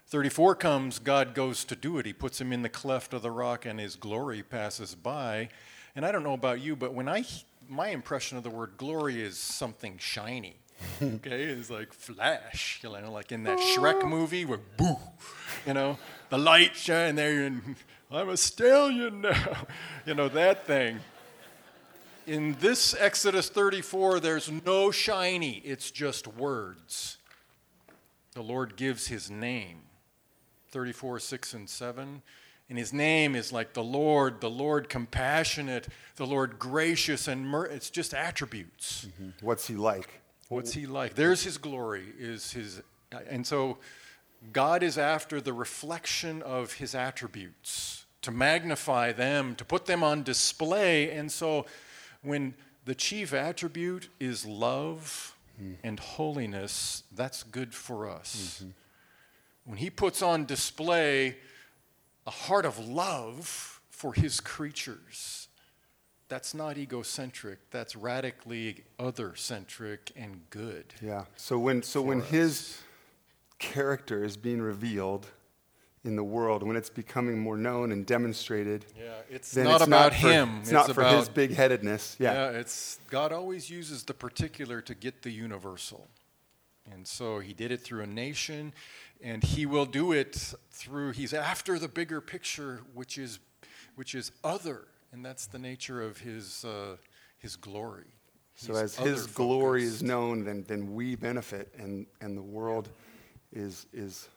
[0.07, 2.07] 34 comes, God goes to do it.
[2.07, 5.49] He puts him in the cleft of the rock, and his glory passes by.
[5.95, 7.25] And I don't know about you, but when I,
[7.69, 10.55] my impression of the word glory is something shiny.
[11.01, 14.97] okay, it's like flash, you know, like in that Shrek movie where boo,
[15.67, 15.99] you know,
[16.29, 17.75] the light shine there, and
[18.13, 19.65] I'm a stallion now.
[20.05, 20.99] you know, that thing.
[22.27, 27.17] In this Exodus 34, there's no shiny, it's just words.
[28.33, 29.81] The Lord gives his name.
[30.69, 32.21] 34, 6, and 7.
[32.69, 37.65] And his name is like the Lord, the Lord compassionate, the Lord gracious, and mer-
[37.65, 39.05] it's just attributes.
[39.05, 39.45] Mm-hmm.
[39.45, 40.21] What's he like?
[40.49, 41.15] What's he like?
[41.15, 42.81] There's his glory, is his.
[43.29, 43.79] And so
[44.51, 50.23] God is after the reflection of his attributes to magnify them, to put them on
[50.23, 51.11] display.
[51.11, 51.65] And so
[52.21, 52.55] when
[52.85, 55.75] the chief attribute is love mm.
[55.83, 58.61] and holiness, that's good for us.
[58.61, 58.71] Mm-hmm.
[59.65, 61.37] When he puts on display
[62.25, 65.47] a heart of love for his creatures,
[66.27, 70.93] that's not egocentric, that's radically other centric and good.
[71.01, 71.25] Yeah.
[71.35, 72.29] So when so when us.
[72.29, 72.81] his
[73.59, 75.27] character is being revealed,
[76.05, 78.85] in the world, when it's becoming more known and demonstrated.
[78.97, 80.57] Yeah, it's not it's about not for, him.
[80.59, 82.17] It's, it's not about, for his big headedness.
[82.19, 82.33] Yeah.
[82.33, 86.07] yeah, it's God always uses the particular to get the universal.
[86.91, 88.73] And so he did it through a nation,
[89.21, 93.39] and he will do it through he's after the bigger picture, which is
[93.95, 96.97] which is other, and that's the nature of his uh,
[97.37, 98.07] his glory.
[98.55, 102.89] He's so as his glory is known, then then we benefit, and and the world
[103.53, 104.27] is is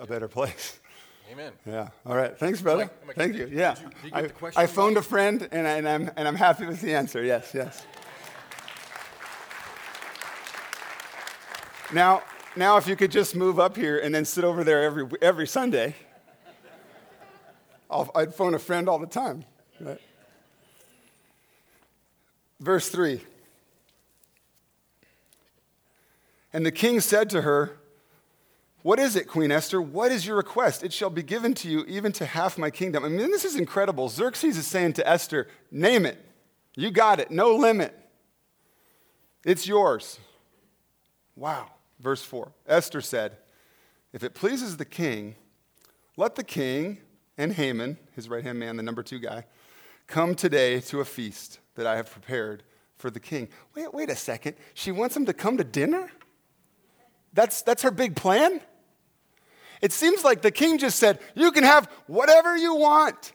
[0.00, 0.80] a better place.
[1.30, 1.52] Amen.
[1.66, 1.88] Yeah.
[2.04, 2.36] All right.
[2.36, 2.90] Thanks, brother.
[3.14, 3.48] Thank you.
[3.50, 3.74] Yeah.
[3.74, 6.34] Did you, did you I, I, phoned a friend, and, I, and, I'm, and I'm
[6.34, 7.24] happy with the answer.
[7.24, 7.86] Yes, yes.
[11.92, 12.22] Now,
[12.54, 15.46] now, if you could just move up here and then sit over there every, every
[15.46, 15.94] Sunday,
[17.90, 19.44] i would phone a friend all the time.
[19.80, 20.00] Right?
[22.60, 23.20] Verse 3.
[26.52, 27.78] And the king said to her,
[28.82, 29.80] what is it, Queen Esther?
[29.80, 30.82] What is your request?
[30.82, 33.04] It shall be given to you, even to half my kingdom.
[33.04, 34.08] I mean, this is incredible.
[34.08, 36.18] Xerxes is saying to Esther, Name it.
[36.74, 37.30] You got it.
[37.30, 37.96] No limit.
[39.44, 40.18] It's yours.
[41.36, 41.68] Wow.
[42.00, 43.36] Verse 4 Esther said,
[44.12, 45.36] If it pleases the king,
[46.16, 46.98] let the king
[47.38, 49.44] and Haman, his right hand man, the number two guy,
[50.06, 52.64] come today to a feast that I have prepared
[52.96, 53.48] for the king.
[53.74, 54.56] Wait, wait a second.
[54.74, 56.10] She wants him to come to dinner?
[57.32, 58.60] That's, that's her big plan?
[59.82, 63.32] It seems like the king just said, You can have whatever you want.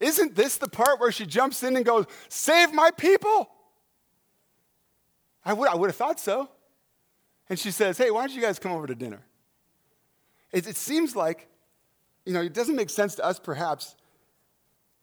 [0.00, 3.48] Isn't this the part where she jumps in and goes, Save my people?
[5.44, 6.50] I would, I would have thought so.
[7.48, 9.22] And she says, Hey, why don't you guys come over to dinner?
[10.52, 11.48] It, it seems like
[12.28, 13.96] you know, it doesn't make sense to us perhaps,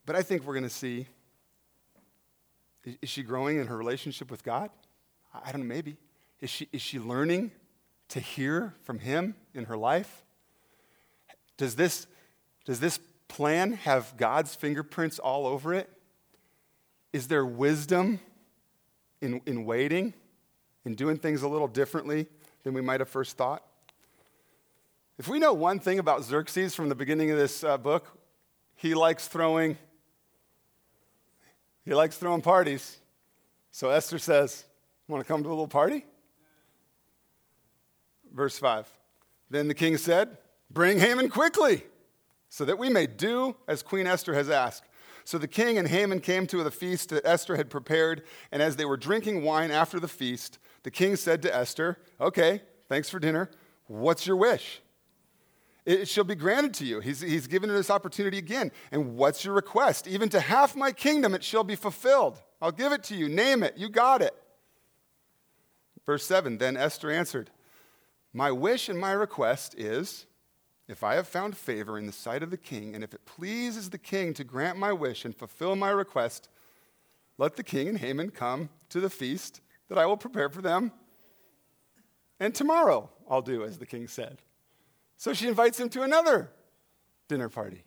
[0.06, 1.08] but I think we're going to see
[3.02, 4.70] is she growing in her relationship with God?
[5.34, 5.98] I don't know, maybe.
[6.40, 7.50] Is she, is she learning
[8.10, 10.25] to hear from Him in her life?
[11.58, 12.08] Does this,
[12.66, 15.90] does this plan have God's fingerprints all over it?
[17.14, 18.20] Is there wisdom
[19.22, 20.14] in, in waiting,
[20.84, 22.28] in doing things a little differently
[22.64, 23.64] than we might have first thought?
[25.18, 28.18] If we know one thing about Xerxes from the beginning of this uh, book,
[28.76, 29.78] he likes throwing
[31.86, 32.98] he likes throwing parties.
[33.72, 34.66] So Esther says,
[35.08, 36.04] Want to come to a little party?
[38.34, 38.90] Verse 5.
[39.52, 40.36] Then the king said,
[40.72, 41.84] Bring Haman quickly,
[42.50, 44.86] so that we may do as Queen Esther has asked.
[45.24, 48.76] So the king and Haman came to the feast that Esther had prepared, and as
[48.76, 53.20] they were drinking wine after the feast, the king said to Esther, Okay, thanks for
[53.20, 53.50] dinner.
[53.88, 54.82] What's your wish?
[55.86, 57.00] It shall be granted to you.
[57.00, 58.72] He's, he's given her this opportunity again.
[58.92, 60.08] And what's your request?
[60.08, 62.42] Even to half my kingdom it shall be fulfilled.
[62.60, 63.30] I'll give it to you.
[63.30, 63.78] Name it.
[63.78, 64.34] You got it.
[66.06, 67.52] Verse 7 Then Esther answered,
[68.34, 70.26] My wish and my request is
[70.88, 73.90] if I have found favor in the sight of the king, and if it pleases
[73.90, 76.50] the king to grant my wish and fulfill my request,
[77.38, 80.92] let the king and Haman come to the feast that I will prepare for them.
[82.40, 84.38] And tomorrow I'll do as the king said.
[85.18, 86.50] So she invites him to another
[87.28, 87.84] dinner party.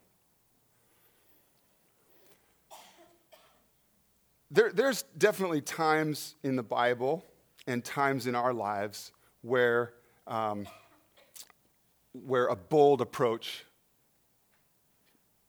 [4.51, 7.25] There, there's definitely times in the Bible
[7.67, 9.93] and times in our lives where,
[10.27, 10.67] um,
[12.13, 13.65] where a bold approach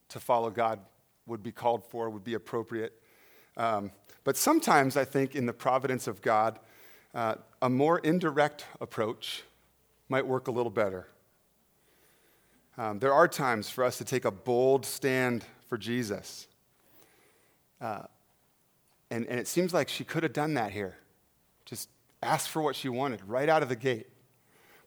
[0.10, 0.80] to follow God
[1.26, 2.94] would be called for, would be appropriate.
[3.58, 3.92] Um,
[4.24, 6.60] but sometimes I think in the providence of God,
[7.14, 9.44] uh, a more indirect approach
[10.10, 11.08] might work a little better.
[12.78, 16.48] Um, there are times for us to take a bold stand for Jesus.
[17.82, 18.04] Uh,
[19.12, 20.98] and, and it seems like she could have done that here.
[21.66, 21.90] Just
[22.22, 24.08] ask for what she wanted right out of the gate.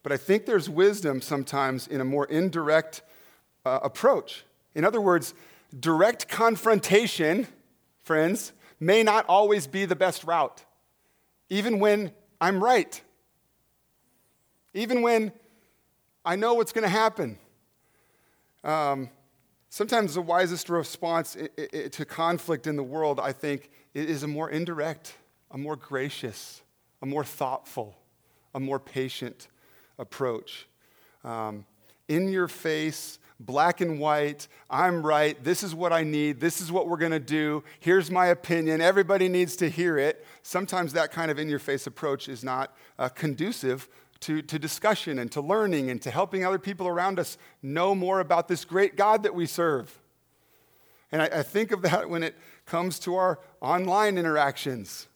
[0.03, 3.03] But I think there's wisdom sometimes in a more indirect
[3.65, 4.45] uh, approach.
[4.75, 5.35] In other words,
[5.79, 7.47] direct confrontation,
[8.03, 10.65] friends, may not always be the best route,
[11.49, 12.11] even when
[12.41, 13.01] I'm right,
[14.75, 15.33] even when
[16.25, 17.39] I know what's going to happen.
[18.65, 19.09] Um,
[19.69, 21.37] sometimes the wisest response
[21.93, 25.15] to conflict in the world, I think, is a more indirect,
[25.53, 26.63] a more gracious,
[27.03, 27.97] a more thoughtful,
[28.55, 29.47] a more patient
[30.03, 30.67] approach.
[31.25, 31.65] Um,
[32.09, 36.71] in your face, black and white, I'm right, this is what I need, this is
[36.71, 40.27] what we're to do, here's my opinion, everybody needs to hear it.
[40.43, 43.89] Sometimes that kind of in your face approach is not uh, conducive
[44.21, 48.21] to, to discussion and to learning and to helping other people around us know more
[48.21, 50.01] about this great God that we serve.
[51.11, 52.37] And I, I think of that when it
[52.67, 55.09] comes to our online interactions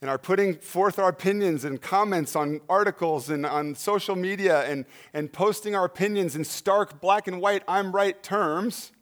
[0.00, 4.84] and are putting forth our opinions and comments on articles and on social media and,
[5.12, 8.92] and posting our opinions in stark black and white, I'm right terms,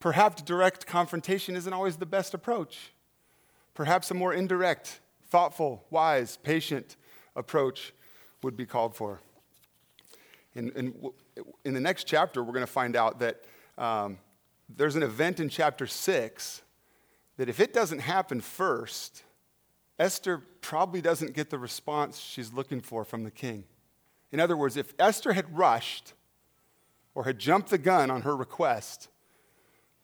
[0.00, 2.92] perhaps direct confrontation isn't always the best approach.
[3.74, 6.96] Perhaps a more indirect, thoughtful, wise, patient,
[7.36, 7.92] approach
[8.42, 9.20] would be called for.
[10.54, 11.10] In, in,
[11.64, 13.42] in the next chapter, we're going to find out that
[13.78, 14.18] um,
[14.68, 16.62] there's an event in chapter 6
[17.36, 19.22] that if it doesn't happen first,
[19.98, 23.64] Esther probably doesn't get the response she's looking for from the king.
[24.30, 26.14] In other words, if Esther had rushed
[27.14, 29.08] or had jumped the gun on her request,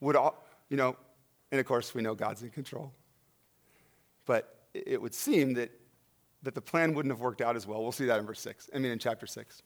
[0.00, 0.96] would all, you know,
[1.50, 2.92] and of course we know God's in control.
[4.26, 5.70] But it would seem that
[6.42, 7.82] that the plan wouldn't have worked out as well.
[7.82, 9.62] We'll see that in verse 6, I mean, in chapter 6.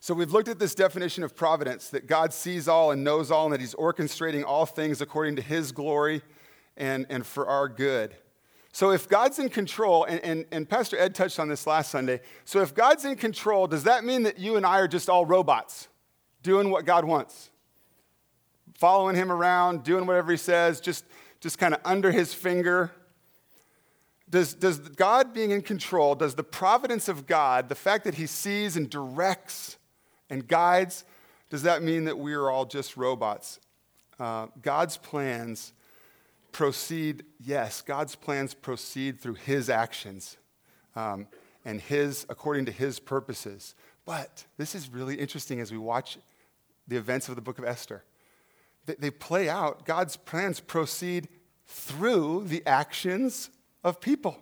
[0.00, 3.46] So we've looked at this definition of providence that God sees all and knows all,
[3.46, 6.22] and that He's orchestrating all things according to His glory
[6.76, 8.14] and, and for our good.
[8.76, 12.20] So if God's in control, and, and, and Pastor Ed touched on this last Sunday,
[12.44, 15.24] so if God's in control, does that mean that you and I are just all
[15.24, 15.88] robots
[16.42, 17.48] doing what God wants?
[18.74, 21.06] Following Him around, doing whatever He says, just,
[21.40, 22.92] just kind of under His finger?
[24.28, 28.26] Does, does God being in control, does the providence of God, the fact that He
[28.26, 29.78] sees and directs
[30.28, 31.06] and guides,
[31.48, 33.58] does that mean that we are all just robots?
[34.20, 35.72] Uh, God's plans
[36.56, 40.38] proceed, yes, God's plans proceed through His actions
[40.94, 41.26] um,
[41.66, 43.74] and His, according to His purposes.
[44.06, 46.16] But this is really interesting as we watch
[46.88, 48.04] the events of the book of Esther.
[48.86, 51.28] They, they play out, God's plans proceed
[51.66, 53.50] through the actions
[53.84, 54.38] of people,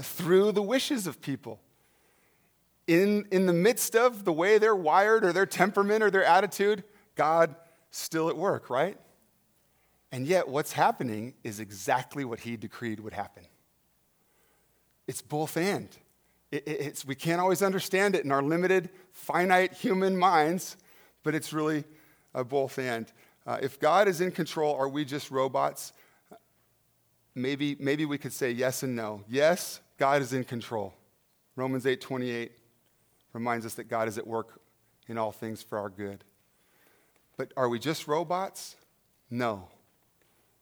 [0.00, 1.60] through the wishes of people.
[2.86, 6.82] in, in the midst of the way they're wired or their temperament or their attitude,
[7.14, 7.54] God
[7.90, 8.98] still at work, right?
[10.12, 13.44] And yet, what's happening is exactly what he decreed would happen.
[15.06, 15.88] It's both and.
[16.50, 20.76] It, it's, we can't always understand it in our limited, finite human minds,
[21.22, 21.84] but it's really
[22.34, 23.10] a both and.
[23.46, 25.94] Uh, if God is in control, are we just robots?
[27.34, 29.24] Maybe, maybe we could say yes and no.
[29.28, 30.92] Yes, God is in control.
[31.56, 32.52] Romans 8 28
[33.32, 34.60] reminds us that God is at work
[35.08, 36.22] in all things for our good.
[37.38, 38.76] But are we just robots?
[39.30, 39.68] No,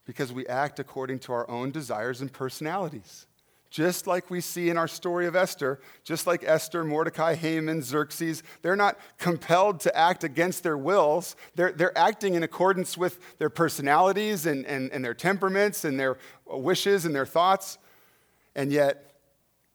[0.05, 3.27] because we act according to our own desires and personalities.
[3.69, 8.43] Just like we see in our story of Esther, just like Esther, Mordecai, Haman, Xerxes,
[8.61, 11.37] they're not compelled to act against their wills.
[11.55, 16.17] They're, they're acting in accordance with their personalities and, and, and their temperaments and their
[16.45, 17.77] wishes and their thoughts.
[18.55, 19.13] And yet,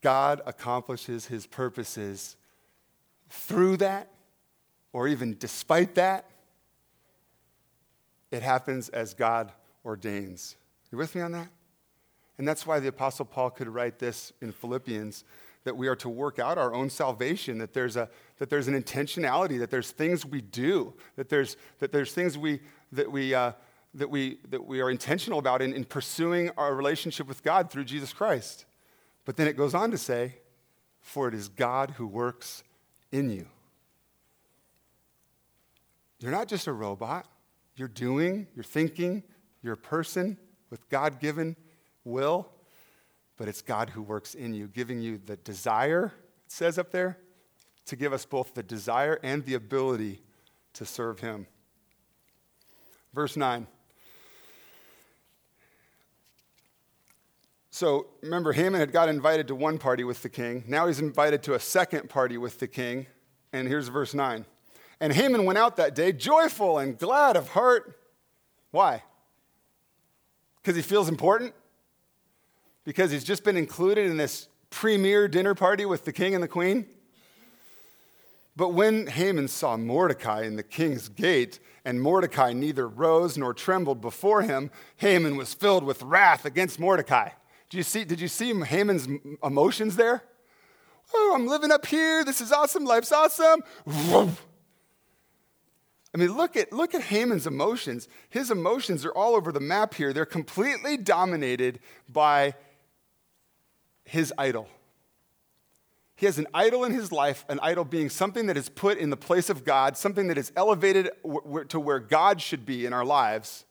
[0.02, 2.36] God accomplishes his purposes
[3.30, 4.10] through that,
[4.92, 6.28] or even despite that.
[8.30, 9.52] It happens as God
[9.86, 10.56] ordains.
[10.90, 11.48] You with me on that?
[12.38, 15.24] And that's why the Apostle Paul could write this in Philippians
[15.64, 18.08] that we are to work out our own salvation, that there's, a,
[18.38, 22.60] that there's an intentionality, that there's things we do, that there's, that there's things we,
[22.92, 23.52] that, we, uh,
[23.94, 27.84] that, we, that we are intentional about in, in pursuing our relationship with God through
[27.84, 28.64] Jesus Christ.
[29.24, 30.36] But then it goes on to say,
[31.00, 32.62] For it is God who works
[33.10, 33.46] in you.
[36.20, 37.26] You're not just a robot.
[37.74, 39.22] You're doing, you're thinking,
[39.66, 40.38] you're a person
[40.70, 41.56] with God given
[42.04, 42.48] will,
[43.36, 46.14] but it's God who works in you, giving you the desire,
[46.46, 47.18] it says up there,
[47.86, 50.22] to give us both the desire and the ability
[50.74, 51.48] to serve Him.
[53.12, 53.66] Verse 9.
[57.70, 60.62] So remember, Haman had got invited to one party with the king.
[60.68, 63.06] Now he's invited to a second party with the king.
[63.52, 64.46] And here's verse 9.
[65.00, 68.00] And Haman went out that day joyful and glad of heart.
[68.70, 69.02] Why?
[70.66, 71.54] Because he feels important?
[72.86, 76.48] because he's just been included in this premier dinner party with the king and the
[76.48, 76.86] queen.
[78.54, 84.00] But when Haman saw Mordecai in the king's gate, and Mordecai neither rose nor trembled
[84.00, 87.30] before him, Haman was filled with wrath against Mordecai.
[87.68, 89.08] Did you see, did you see Haman's
[89.44, 90.22] emotions there?
[91.12, 92.24] Oh, I'm living up here.
[92.24, 92.84] This is awesome.
[92.84, 93.62] Life's awesome.
[96.16, 98.08] I mean, look at, look at Haman's emotions.
[98.30, 100.14] His emotions are all over the map here.
[100.14, 101.78] They're completely dominated
[102.10, 102.54] by
[104.02, 104.66] his idol.
[106.14, 109.10] He has an idol in his life, an idol being something that is put in
[109.10, 111.10] the place of God, something that is elevated
[111.68, 113.66] to where God should be in our lives.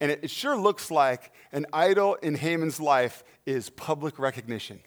[0.00, 4.78] And it sure looks like an idol in Haman's life is public recognition.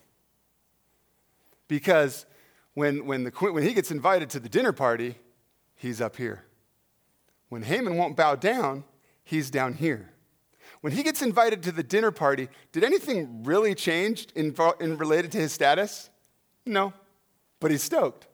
[1.67, 2.25] Because
[2.73, 5.15] when, when, the, when he gets invited to the dinner party,
[5.75, 6.45] he's up here.
[7.51, 8.85] When Haman won't bow down,
[9.25, 10.09] he's down here.
[10.79, 15.33] When he gets invited to the dinner party, did anything really change in, in related
[15.33, 16.09] to his status?
[16.65, 16.93] No,
[17.59, 18.27] but he's stoked.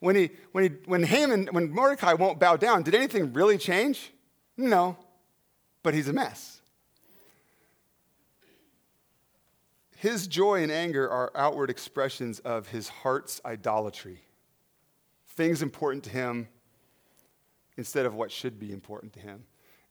[0.00, 4.12] When, he, when, he, when Haman, when Mordecai won't bow down, did anything really change?
[4.56, 4.96] No,
[5.84, 6.60] but he's a mess.
[9.98, 14.18] His joy and anger are outward expressions of his heart's idolatry.
[15.28, 16.48] Things important to him
[17.78, 19.44] instead of what should be important to him.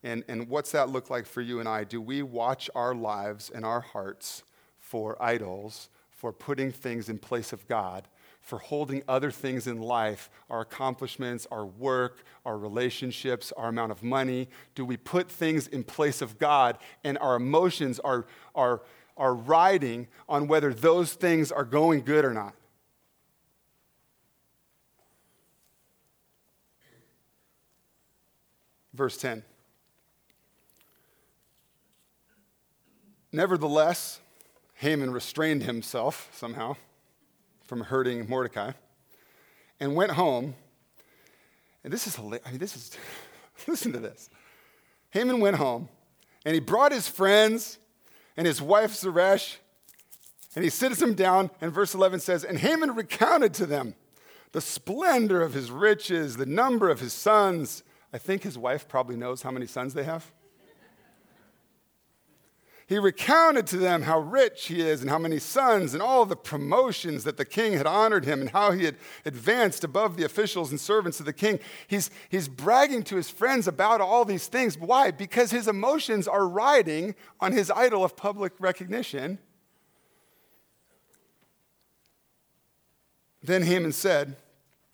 [0.04, 1.86] And, and what's that look like for you and I?
[1.86, 4.44] Do we watch our lives and our hearts
[4.78, 8.08] for idols, for putting things in place of God,
[8.42, 14.04] for holding other things in life, our accomplishments, our work, our relationships, our amount of
[14.04, 14.50] money?
[14.76, 18.82] Do we put things in place of God and our emotions are, are,
[19.16, 22.54] are riding on whether those things are going good or not?
[28.98, 29.44] Verse 10.
[33.32, 34.20] Nevertheless,
[34.74, 36.76] Haman restrained himself somehow
[37.64, 38.72] from hurting Mordecai
[39.80, 40.56] and went home.
[41.84, 42.98] And this is, I mean, this is,
[43.68, 44.32] listen to this.
[45.12, 45.90] Haman went home
[46.44, 47.78] and he brought his friends
[48.36, 49.58] and his wife Zeresh
[50.56, 51.52] and he sits them down.
[51.62, 53.94] And verse 11 says, And Haman recounted to them
[54.54, 57.84] the splendor of his riches, the number of his sons.
[58.14, 60.32] I think his wife probably knows how many sons they have.
[62.88, 66.38] He recounted to them how rich he is and how many sons and all the
[66.38, 68.96] promotions that the king had honored him and how he had
[69.26, 71.60] advanced above the officials and servants of the king.
[71.88, 74.78] He's, he's bragging to his friends about all these things.
[74.78, 75.12] Why?
[75.12, 79.40] Because his emotions are riding on his idol of public recognition.
[83.44, 84.38] Then Haman said,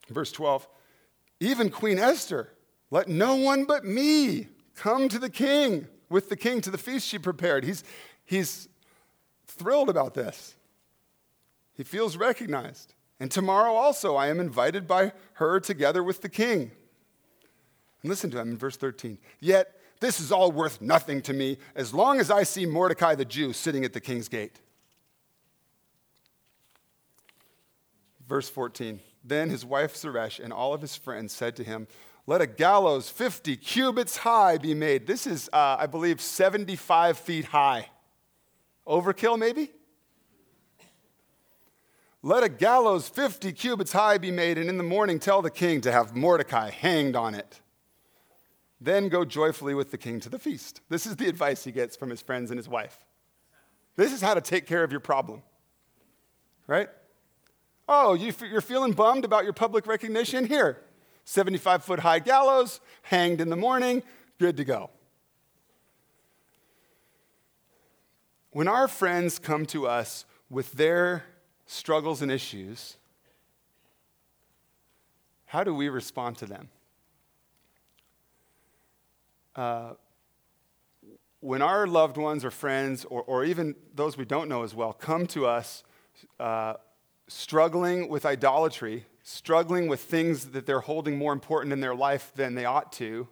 [0.09, 0.68] Verse 12
[1.39, 2.49] Even Queen Esther,
[2.94, 7.08] let no one but me come to the king, with the king to the feast
[7.08, 7.64] she prepared.
[7.64, 7.84] He's,
[8.24, 8.70] he's
[9.48, 10.54] thrilled about this.
[11.74, 12.94] He feels recognized.
[13.20, 16.70] And tomorrow also I am invited by her together with the king.
[18.04, 19.18] And listen to him in verse 13.
[19.39, 23.26] Yet this is all worth nothing to me as long as I see Mordecai the
[23.26, 24.60] Jew sitting at the king's gate.
[28.30, 29.00] Verse 14.
[29.24, 31.88] Then his wife Zeresh and all of his friends said to him,
[32.26, 35.07] Let a gallows 50 cubits high be made.
[35.07, 37.89] This is, uh, I believe, 75 feet high.
[38.88, 39.71] Overkill, maybe?
[42.21, 45.82] Let a gallows 50 cubits high be made, and in the morning tell the king
[45.82, 47.59] to have Mordecai hanged on it.
[48.80, 50.80] Then go joyfully with the king to the feast.
[50.88, 52.97] This is the advice he gets from his friends and his wife.
[53.97, 55.43] This is how to take care of your problem,
[56.67, 56.89] right?
[57.88, 60.45] Oh, you, are feeling bummed about your public recognition?
[60.45, 60.80] Here,
[61.26, 64.03] 75 foot high gallows, hanged in the morning,
[64.39, 64.89] good to go.
[68.51, 71.24] When our friends come to us with their
[71.65, 72.97] struggles and issues,
[75.45, 76.69] how do we respond to them?
[79.55, 79.93] Uh,
[81.39, 84.93] when our loved ones or friends, or, or even those we don't know as well,
[84.93, 85.84] come to us
[86.39, 86.76] uh,
[87.28, 92.55] struggling with idolatry, struggling with things that they're holding more important in their life than
[92.55, 93.28] they ought to,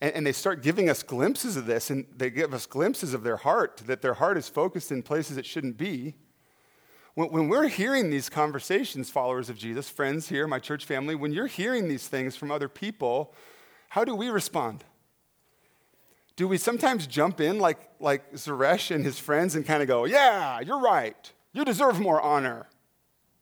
[0.00, 3.22] and, and they start giving us glimpses of this, and they give us glimpses of
[3.22, 6.16] their heart, that their heart is focused in places it shouldn't be.
[7.14, 11.32] When, when we're hearing these conversations, followers of Jesus, friends here, my church family, when
[11.32, 13.32] you're hearing these things from other people,
[13.90, 14.84] how do we respond?
[16.34, 20.04] Do we sometimes jump in like, like Zeresh and his friends and kind of go,
[20.06, 21.30] Yeah, you're right.
[21.52, 22.66] You deserve more honor.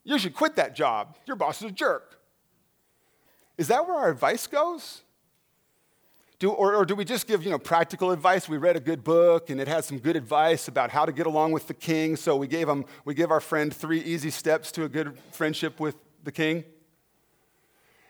[0.04, 1.16] You should quit that job.
[1.26, 2.20] Your boss is a jerk.
[3.58, 5.02] Is that where our advice goes?
[6.38, 8.48] Do, or, or, do we just give you know, practical advice?
[8.48, 11.26] We read a good book and it has some good advice about how to get
[11.26, 14.72] along with the king, so we, gave him, we give our friend three easy steps
[14.72, 16.64] to a good friendship with the king?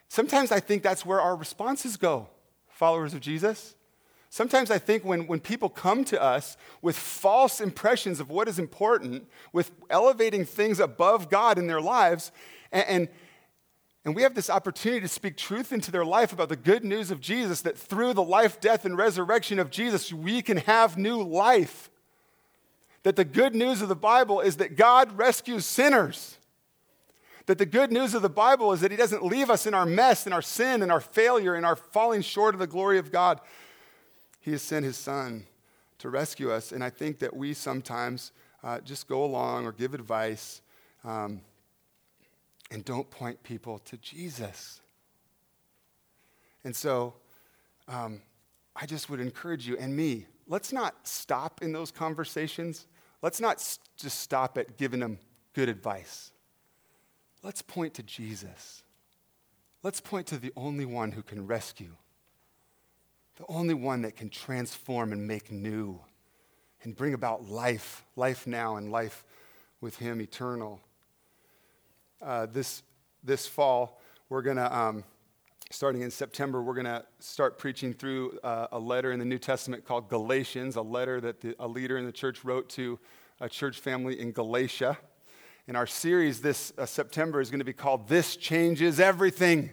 [0.06, 2.28] Sometimes I think that's where our responses go,
[2.68, 3.74] followers of Jesus.
[4.32, 8.60] Sometimes I think when, when people come to us with false impressions of what is
[8.60, 12.30] important, with elevating things above God in their lives,
[12.70, 13.08] and, and,
[14.04, 17.10] and we have this opportunity to speak truth into their life about the good news
[17.10, 21.20] of Jesus, that through the life, death, and resurrection of Jesus, we can have new
[21.20, 21.90] life.
[23.02, 26.38] That the good news of the Bible is that God rescues sinners.
[27.46, 29.86] That the good news of the Bible is that He doesn't leave us in our
[29.86, 33.10] mess, in our sin, in our failure, in our falling short of the glory of
[33.10, 33.40] God.
[34.40, 35.46] He has sent his son
[35.98, 36.72] to rescue us.
[36.72, 38.32] And I think that we sometimes
[38.64, 40.62] uh, just go along or give advice
[41.04, 41.42] um,
[42.70, 44.80] and don't point people to Jesus.
[46.64, 47.14] And so
[47.88, 48.22] um,
[48.74, 52.86] I just would encourage you and me let's not stop in those conversations.
[53.22, 55.18] Let's not s- just stop at giving them
[55.54, 56.32] good advice.
[57.42, 58.82] Let's point to Jesus.
[59.82, 61.96] Let's point to the only one who can rescue
[63.40, 65.98] the only one that can transform and make new
[66.82, 69.24] and bring about life, life now and life
[69.80, 70.78] with Him eternal.
[72.20, 72.82] Uh, this,
[73.24, 75.04] this fall, we're going to, um,
[75.70, 79.38] starting in September, we're going to start preaching through uh, a letter in the New
[79.38, 82.98] Testament called Galatians, a letter that the, a leader in the church wrote to
[83.40, 84.98] a church family in Galatia.
[85.66, 89.70] And our series this uh, September is going to be called This Changes Everything.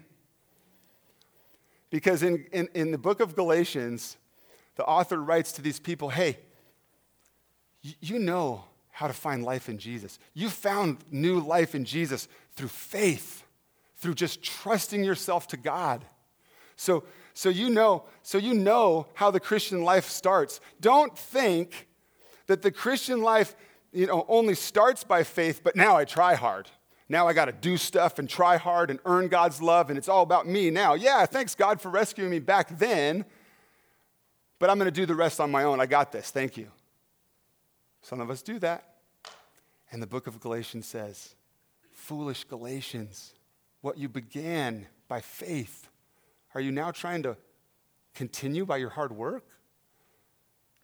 [1.90, 4.18] Because in, in, in the book of Galatians,
[4.76, 6.38] the author writes to these people hey,
[7.82, 10.20] you know how to find life in Jesus.
[10.34, 13.44] You found new life in Jesus through faith,
[13.98, 16.04] through just trusting yourself to God.
[16.76, 20.60] So, so you know, so you know how the Christian life starts.
[20.82, 21.88] Don't think
[22.48, 23.56] that the Christian life
[23.92, 26.70] you know, only starts by faith, but now I try hard.
[27.10, 30.10] Now I got to do stuff and try hard and earn God's love, and it's
[30.10, 30.94] all about me now.
[30.94, 33.24] Yeah, thanks God for rescuing me back then,
[34.60, 35.80] but I'm going to do the rest on my own.
[35.80, 36.32] I got this.
[36.32, 36.70] Thank you.
[38.02, 38.96] Some of us do that.
[39.92, 41.36] And the book of Galatians says,
[41.94, 43.34] Foolish Galatians,
[43.82, 45.88] what you began by faith,
[46.54, 47.38] are you now trying to
[48.14, 49.46] continue by your hard work?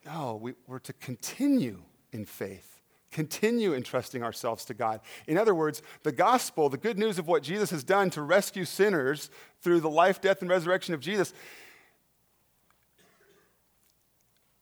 [0.05, 2.73] No, we, we're to continue in faith
[3.13, 4.99] continue entrusting ourselves to God.
[5.27, 8.65] In other words, the gospel, the good news of what Jesus has done to rescue
[8.65, 9.29] sinners
[9.61, 11.33] through the life, death, and resurrection of Jesus,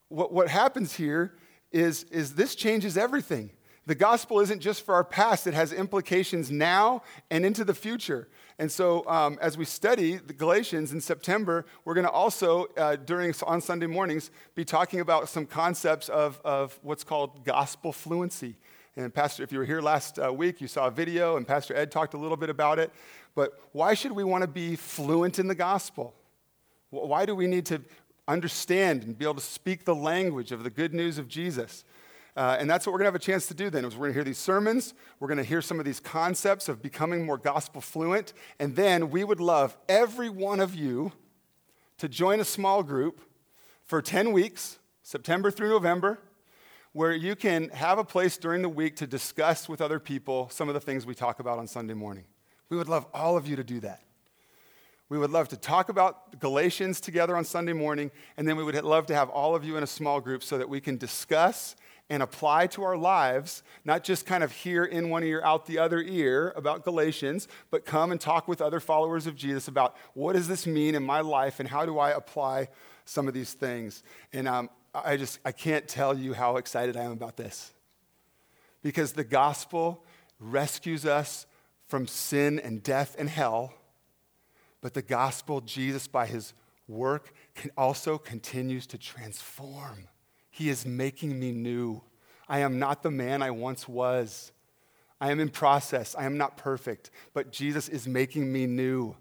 [0.08, 1.34] what, what happens here
[1.72, 3.50] is, is this changes everything.
[3.84, 8.28] The gospel isn't just for our past, it has implications now and into the future.
[8.58, 12.94] And so, um, as we study the Galatians in September, we're going to also, uh,
[12.94, 18.56] during on Sunday mornings, be talking about some concepts of, of what's called gospel fluency.
[18.94, 21.74] And Pastor, if you were here last uh, week, you saw a video, and Pastor
[21.74, 22.92] Ed talked a little bit about it.
[23.34, 26.14] But why should we want to be fluent in the gospel?
[26.90, 27.80] Why do we need to
[28.28, 31.84] understand and be able to speak the language of the good news of Jesus?
[32.34, 34.06] Uh, and that's what we're going to have a chance to do then is we're
[34.06, 37.26] going to hear these sermons we're going to hear some of these concepts of becoming
[37.26, 41.12] more gospel fluent and then we would love every one of you
[41.98, 43.20] to join a small group
[43.84, 46.18] for 10 weeks september through november
[46.92, 50.68] where you can have a place during the week to discuss with other people some
[50.68, 52.24] of the things we talk about on sunday morning.
[52.72, 54.00] We would love all of you to do that.
[55.10, 58.74] We would love to talk about Galatians together on Sunday morning, and then we would
[58.82, 61.76] love to have all of you in a small group so that we can discuss
[62.10, 65.78] and apply to our lives, not just kind of hear in one ear, out the
[65.78, 70.34] other ear about Galatians, but come and talk with other followers of Jesus about what
[70.34, 72.68] does this mean in my life and how do I apply
[73.04, 74.02] some of these things.
[74.32, 77.72] And um, I just, I can't tell you how excited I am about this.
[78.82, 80.04] Because the gospel
[80.38, 81.46] rescues us
[81.86, 83.72] from sin and death and hell,
[84.80, 86.52] but the gospel, Jesus, by his
[86.88, 90.08] work, can also continues to transform
[90.52, 92.02] he is making me new.
[92.46, 94.52] I am not the man I once was.
[95.18, 96.14] I am in process.
[96.16, 99.16] I am not perfect, but Jesus is making me new.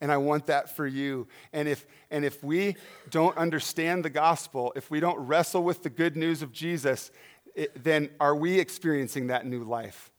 [0.00, 1.26] And I want that for you.
[1.52, 2.76] And if, and if we
[3.10, 7.10] don't understand the gospel, if we don't wrestle with the good news of Jesus,
[7.56, 10.12] it, then are we experiencing that new life?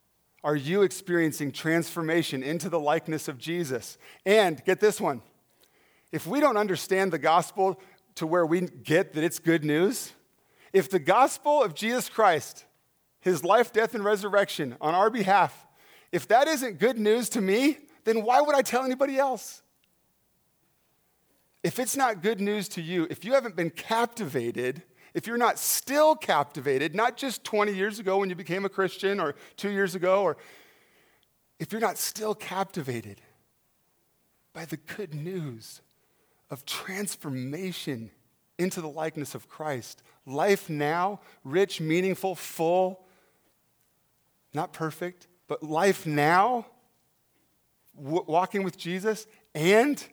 [0.43, 3.97] Are you experiencing transformation into the likeness of Jesus?
[4.25, 5.21] And get this one
[6.11, 7.79] if we don't understand the gospel,
[8.19, 10.11] to where we get that it's good news,
[10.73, 12.65] if the gospel of Jesus Christ,
[13.21, 15.65] his life, death, and resurrection on our behalf,
[16.11, 19.61] if that isn't good news to me, then why would I tell anybody else?
[21.63, 25.57] If it's not good news to you, if you haven't been captivated, if you're not
[25.57, 29.95] still captivated, not just 20 years ago when you became a Christian or two years
[29.95, 30.35] ago, or
[31.57, 33.21] if you're not still captivated
[34.51, 35.79] by the good news
[36.49, 38.11] of transformation
[38.57, 40.03] into the likeness of Christ.
[40.25, 43.05] Life now, rich, meaningful, full,
[44.53, 46.65] not perfect, but life now,
[47.95, 50.03] w- walking with Jesus, and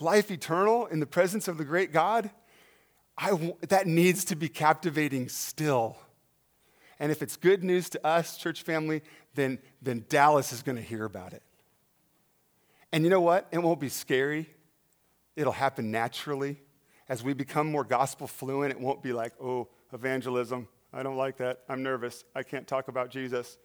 [0.00, 2.30] life eternal in the presence of the great God,
[3.16, 5.96] I, that needs to be captivating still.
[6.98, 9.02] And if it's good news to us, church family,
[9.34, 11.42] then, then Dallas is going to hear about it.
[12.92, 13.48] And you know what?
[13.50, 14.48] It won't be scary.
[15.36, 16.60] It'll happen naturally.
[17.08, 20.68] As we become more gospel fluent, it won't be like, oh, evangelism.
[20.92, 21.60] I don't like that.
[21.68, 22.24] I'm nervous.
[22.34, 23.58] I can't talk about Jesus.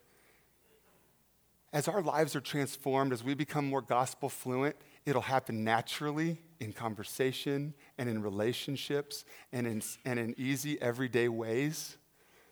[1.73, 6.71] As our lives are transformed, as we become more gospel fluent, it'll happen naturally in
[6.71, 11.97] conversation and in relationships and in, and in easy, everyday ways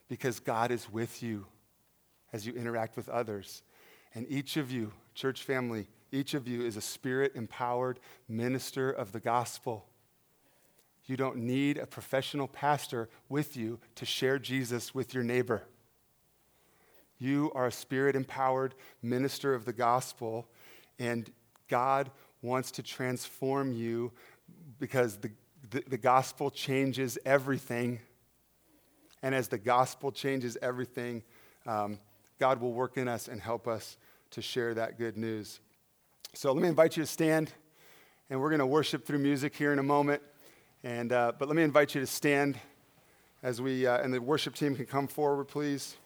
[0.08, 1.46] because God is with you
[2.32, 3.62] as you interact with others.
[4.14, 7.98] And each of you, church family, each of you is a spirit empowered
[8.28, 9.86] minister of the gospel.
[11.06, 15.62] You don't need a professional pastor with you to share Jesus with your neighbor.
[17.18, 20.48] You are a spirit empowered minister of the gospel,
[20.98, 21.30] and
[21.68, 22.10] God
[22.42, 24.12] wants to transform you
[24.78, 25.30] because the,
[25.70, 28.00] the, the, gospel changes everything.
[29.22, 31.22] And as the gospel changes everything,
[31.66, 31.98] um,
[32.38, 33.96] God will work in us and help us
[34.32, 35.60] to share that good news.
[36.36, 37.50] So let me invite you to stand,
[38.28, 40.22] and we're going to worship through music here in a moment.
[40.84, 42.58] And, uh, but let me invite you to stand
[43.42, 45.96] as we, uh, and the worship team can come forward, please.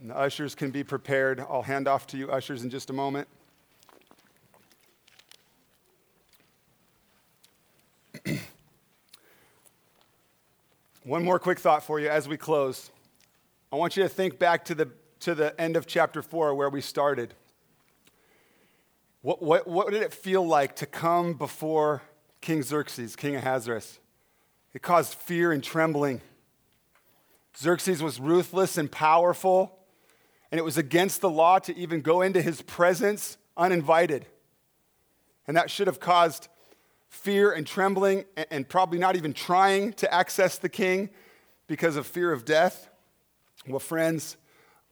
[0.00, 1.40] And the ushers can be prepared.
[1.40, 3.26] I'll hand off to you, ushers, in just a moment.
[11.02, 12.92] One more quick thought for you as we close.
[13.72, 14.88] I want you to think back to the,
[15.18, 17.34] to the end of chapter 4 where we started.
[19.26, 22.00] What, what, what did it feel like to come before
[22.40, 23.98] King Xerxes, king Ahasuerus?
[24.72, 26.20] It caused fear and trembling.
[27.58, 29.80] Xerxes was ruthless and powerful,
[30.52, 34.26] and it was against the law to even go into his presence uninvited.
[35.48, 36.46] And that should have caused
[37.08, 41.10] fear and trembling, and probably not even trying to access the king
[41.66, 42.88] because of fear of death.
[43.66, 44.36] Well, friends,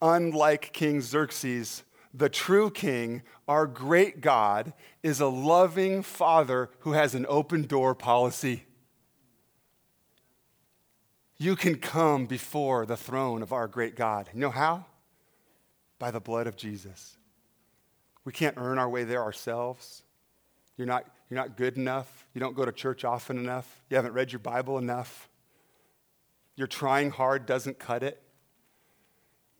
[0.03, 1.85] unlike King Xerxes,
[2.15, 7.95] the true king, our great God, is a loving father who has an open door
[7.95, 8.65] policy.
[11.37, 14.31] You can come before the throne of our great God.
[14.33, 14.87] You know how?
[15.99, 17.17] By the blood of Jesus.
[18.25, 20.03] We can't earn our way there ourselves.
[20.77, 22.27] You're not, you're not good enough.
[22.33, 23.83] You don't go to church often enough.
[23.91, 25.29] You haven't read your Bible enough.
[26.57, 28.23] Your trying hard doesn't cut it.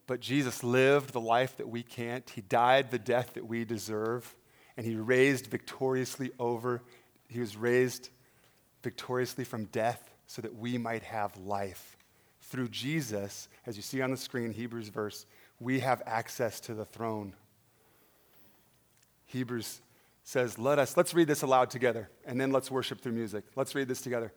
[0.07, 2.29] But Jesus lived the life that we can't.
[2.29, 4.35] He died the death that we deserve.
[4.77, 6.81] And he raised victoriously over,
[7.27, 8.09] he was raised
[8.83, 11.97] victoriously from death so that we might have life.
[12.41, 15.25] Through Jesus, as you see on the screen, Hebrews verse,
[15.59, 17.33] we have access to the throne.
[19.25, 19.81] Hebrews
[20.23, 23.43] says, Let us, let's read this aloud together, and then let's worship through music.
[23.55, 24.31] Let's read this together.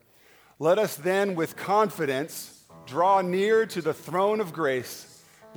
[0.58, 5.07] Let us then, with confidence, draw near to the throne of grace,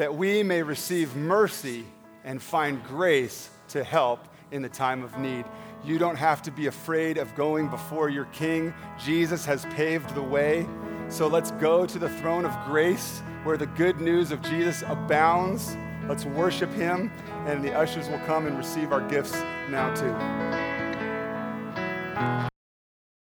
[0.01, 1.85] that we may receive mercy
[2.23, 5.45] and find grace to help in the time of need.
[5.83, 8.73] You don't have to be afraid of going before your King.
[8.97, 10.67] Jesus has paved the way.
[11.07, 15.77] So let's go to the throne of grace where the good news of Jesus abounds.
[16.07, 17.11] Let's worship him,
[17.45, 19.35] and the ushers will come and receive our gifts
[19.69, 22.49] now, too.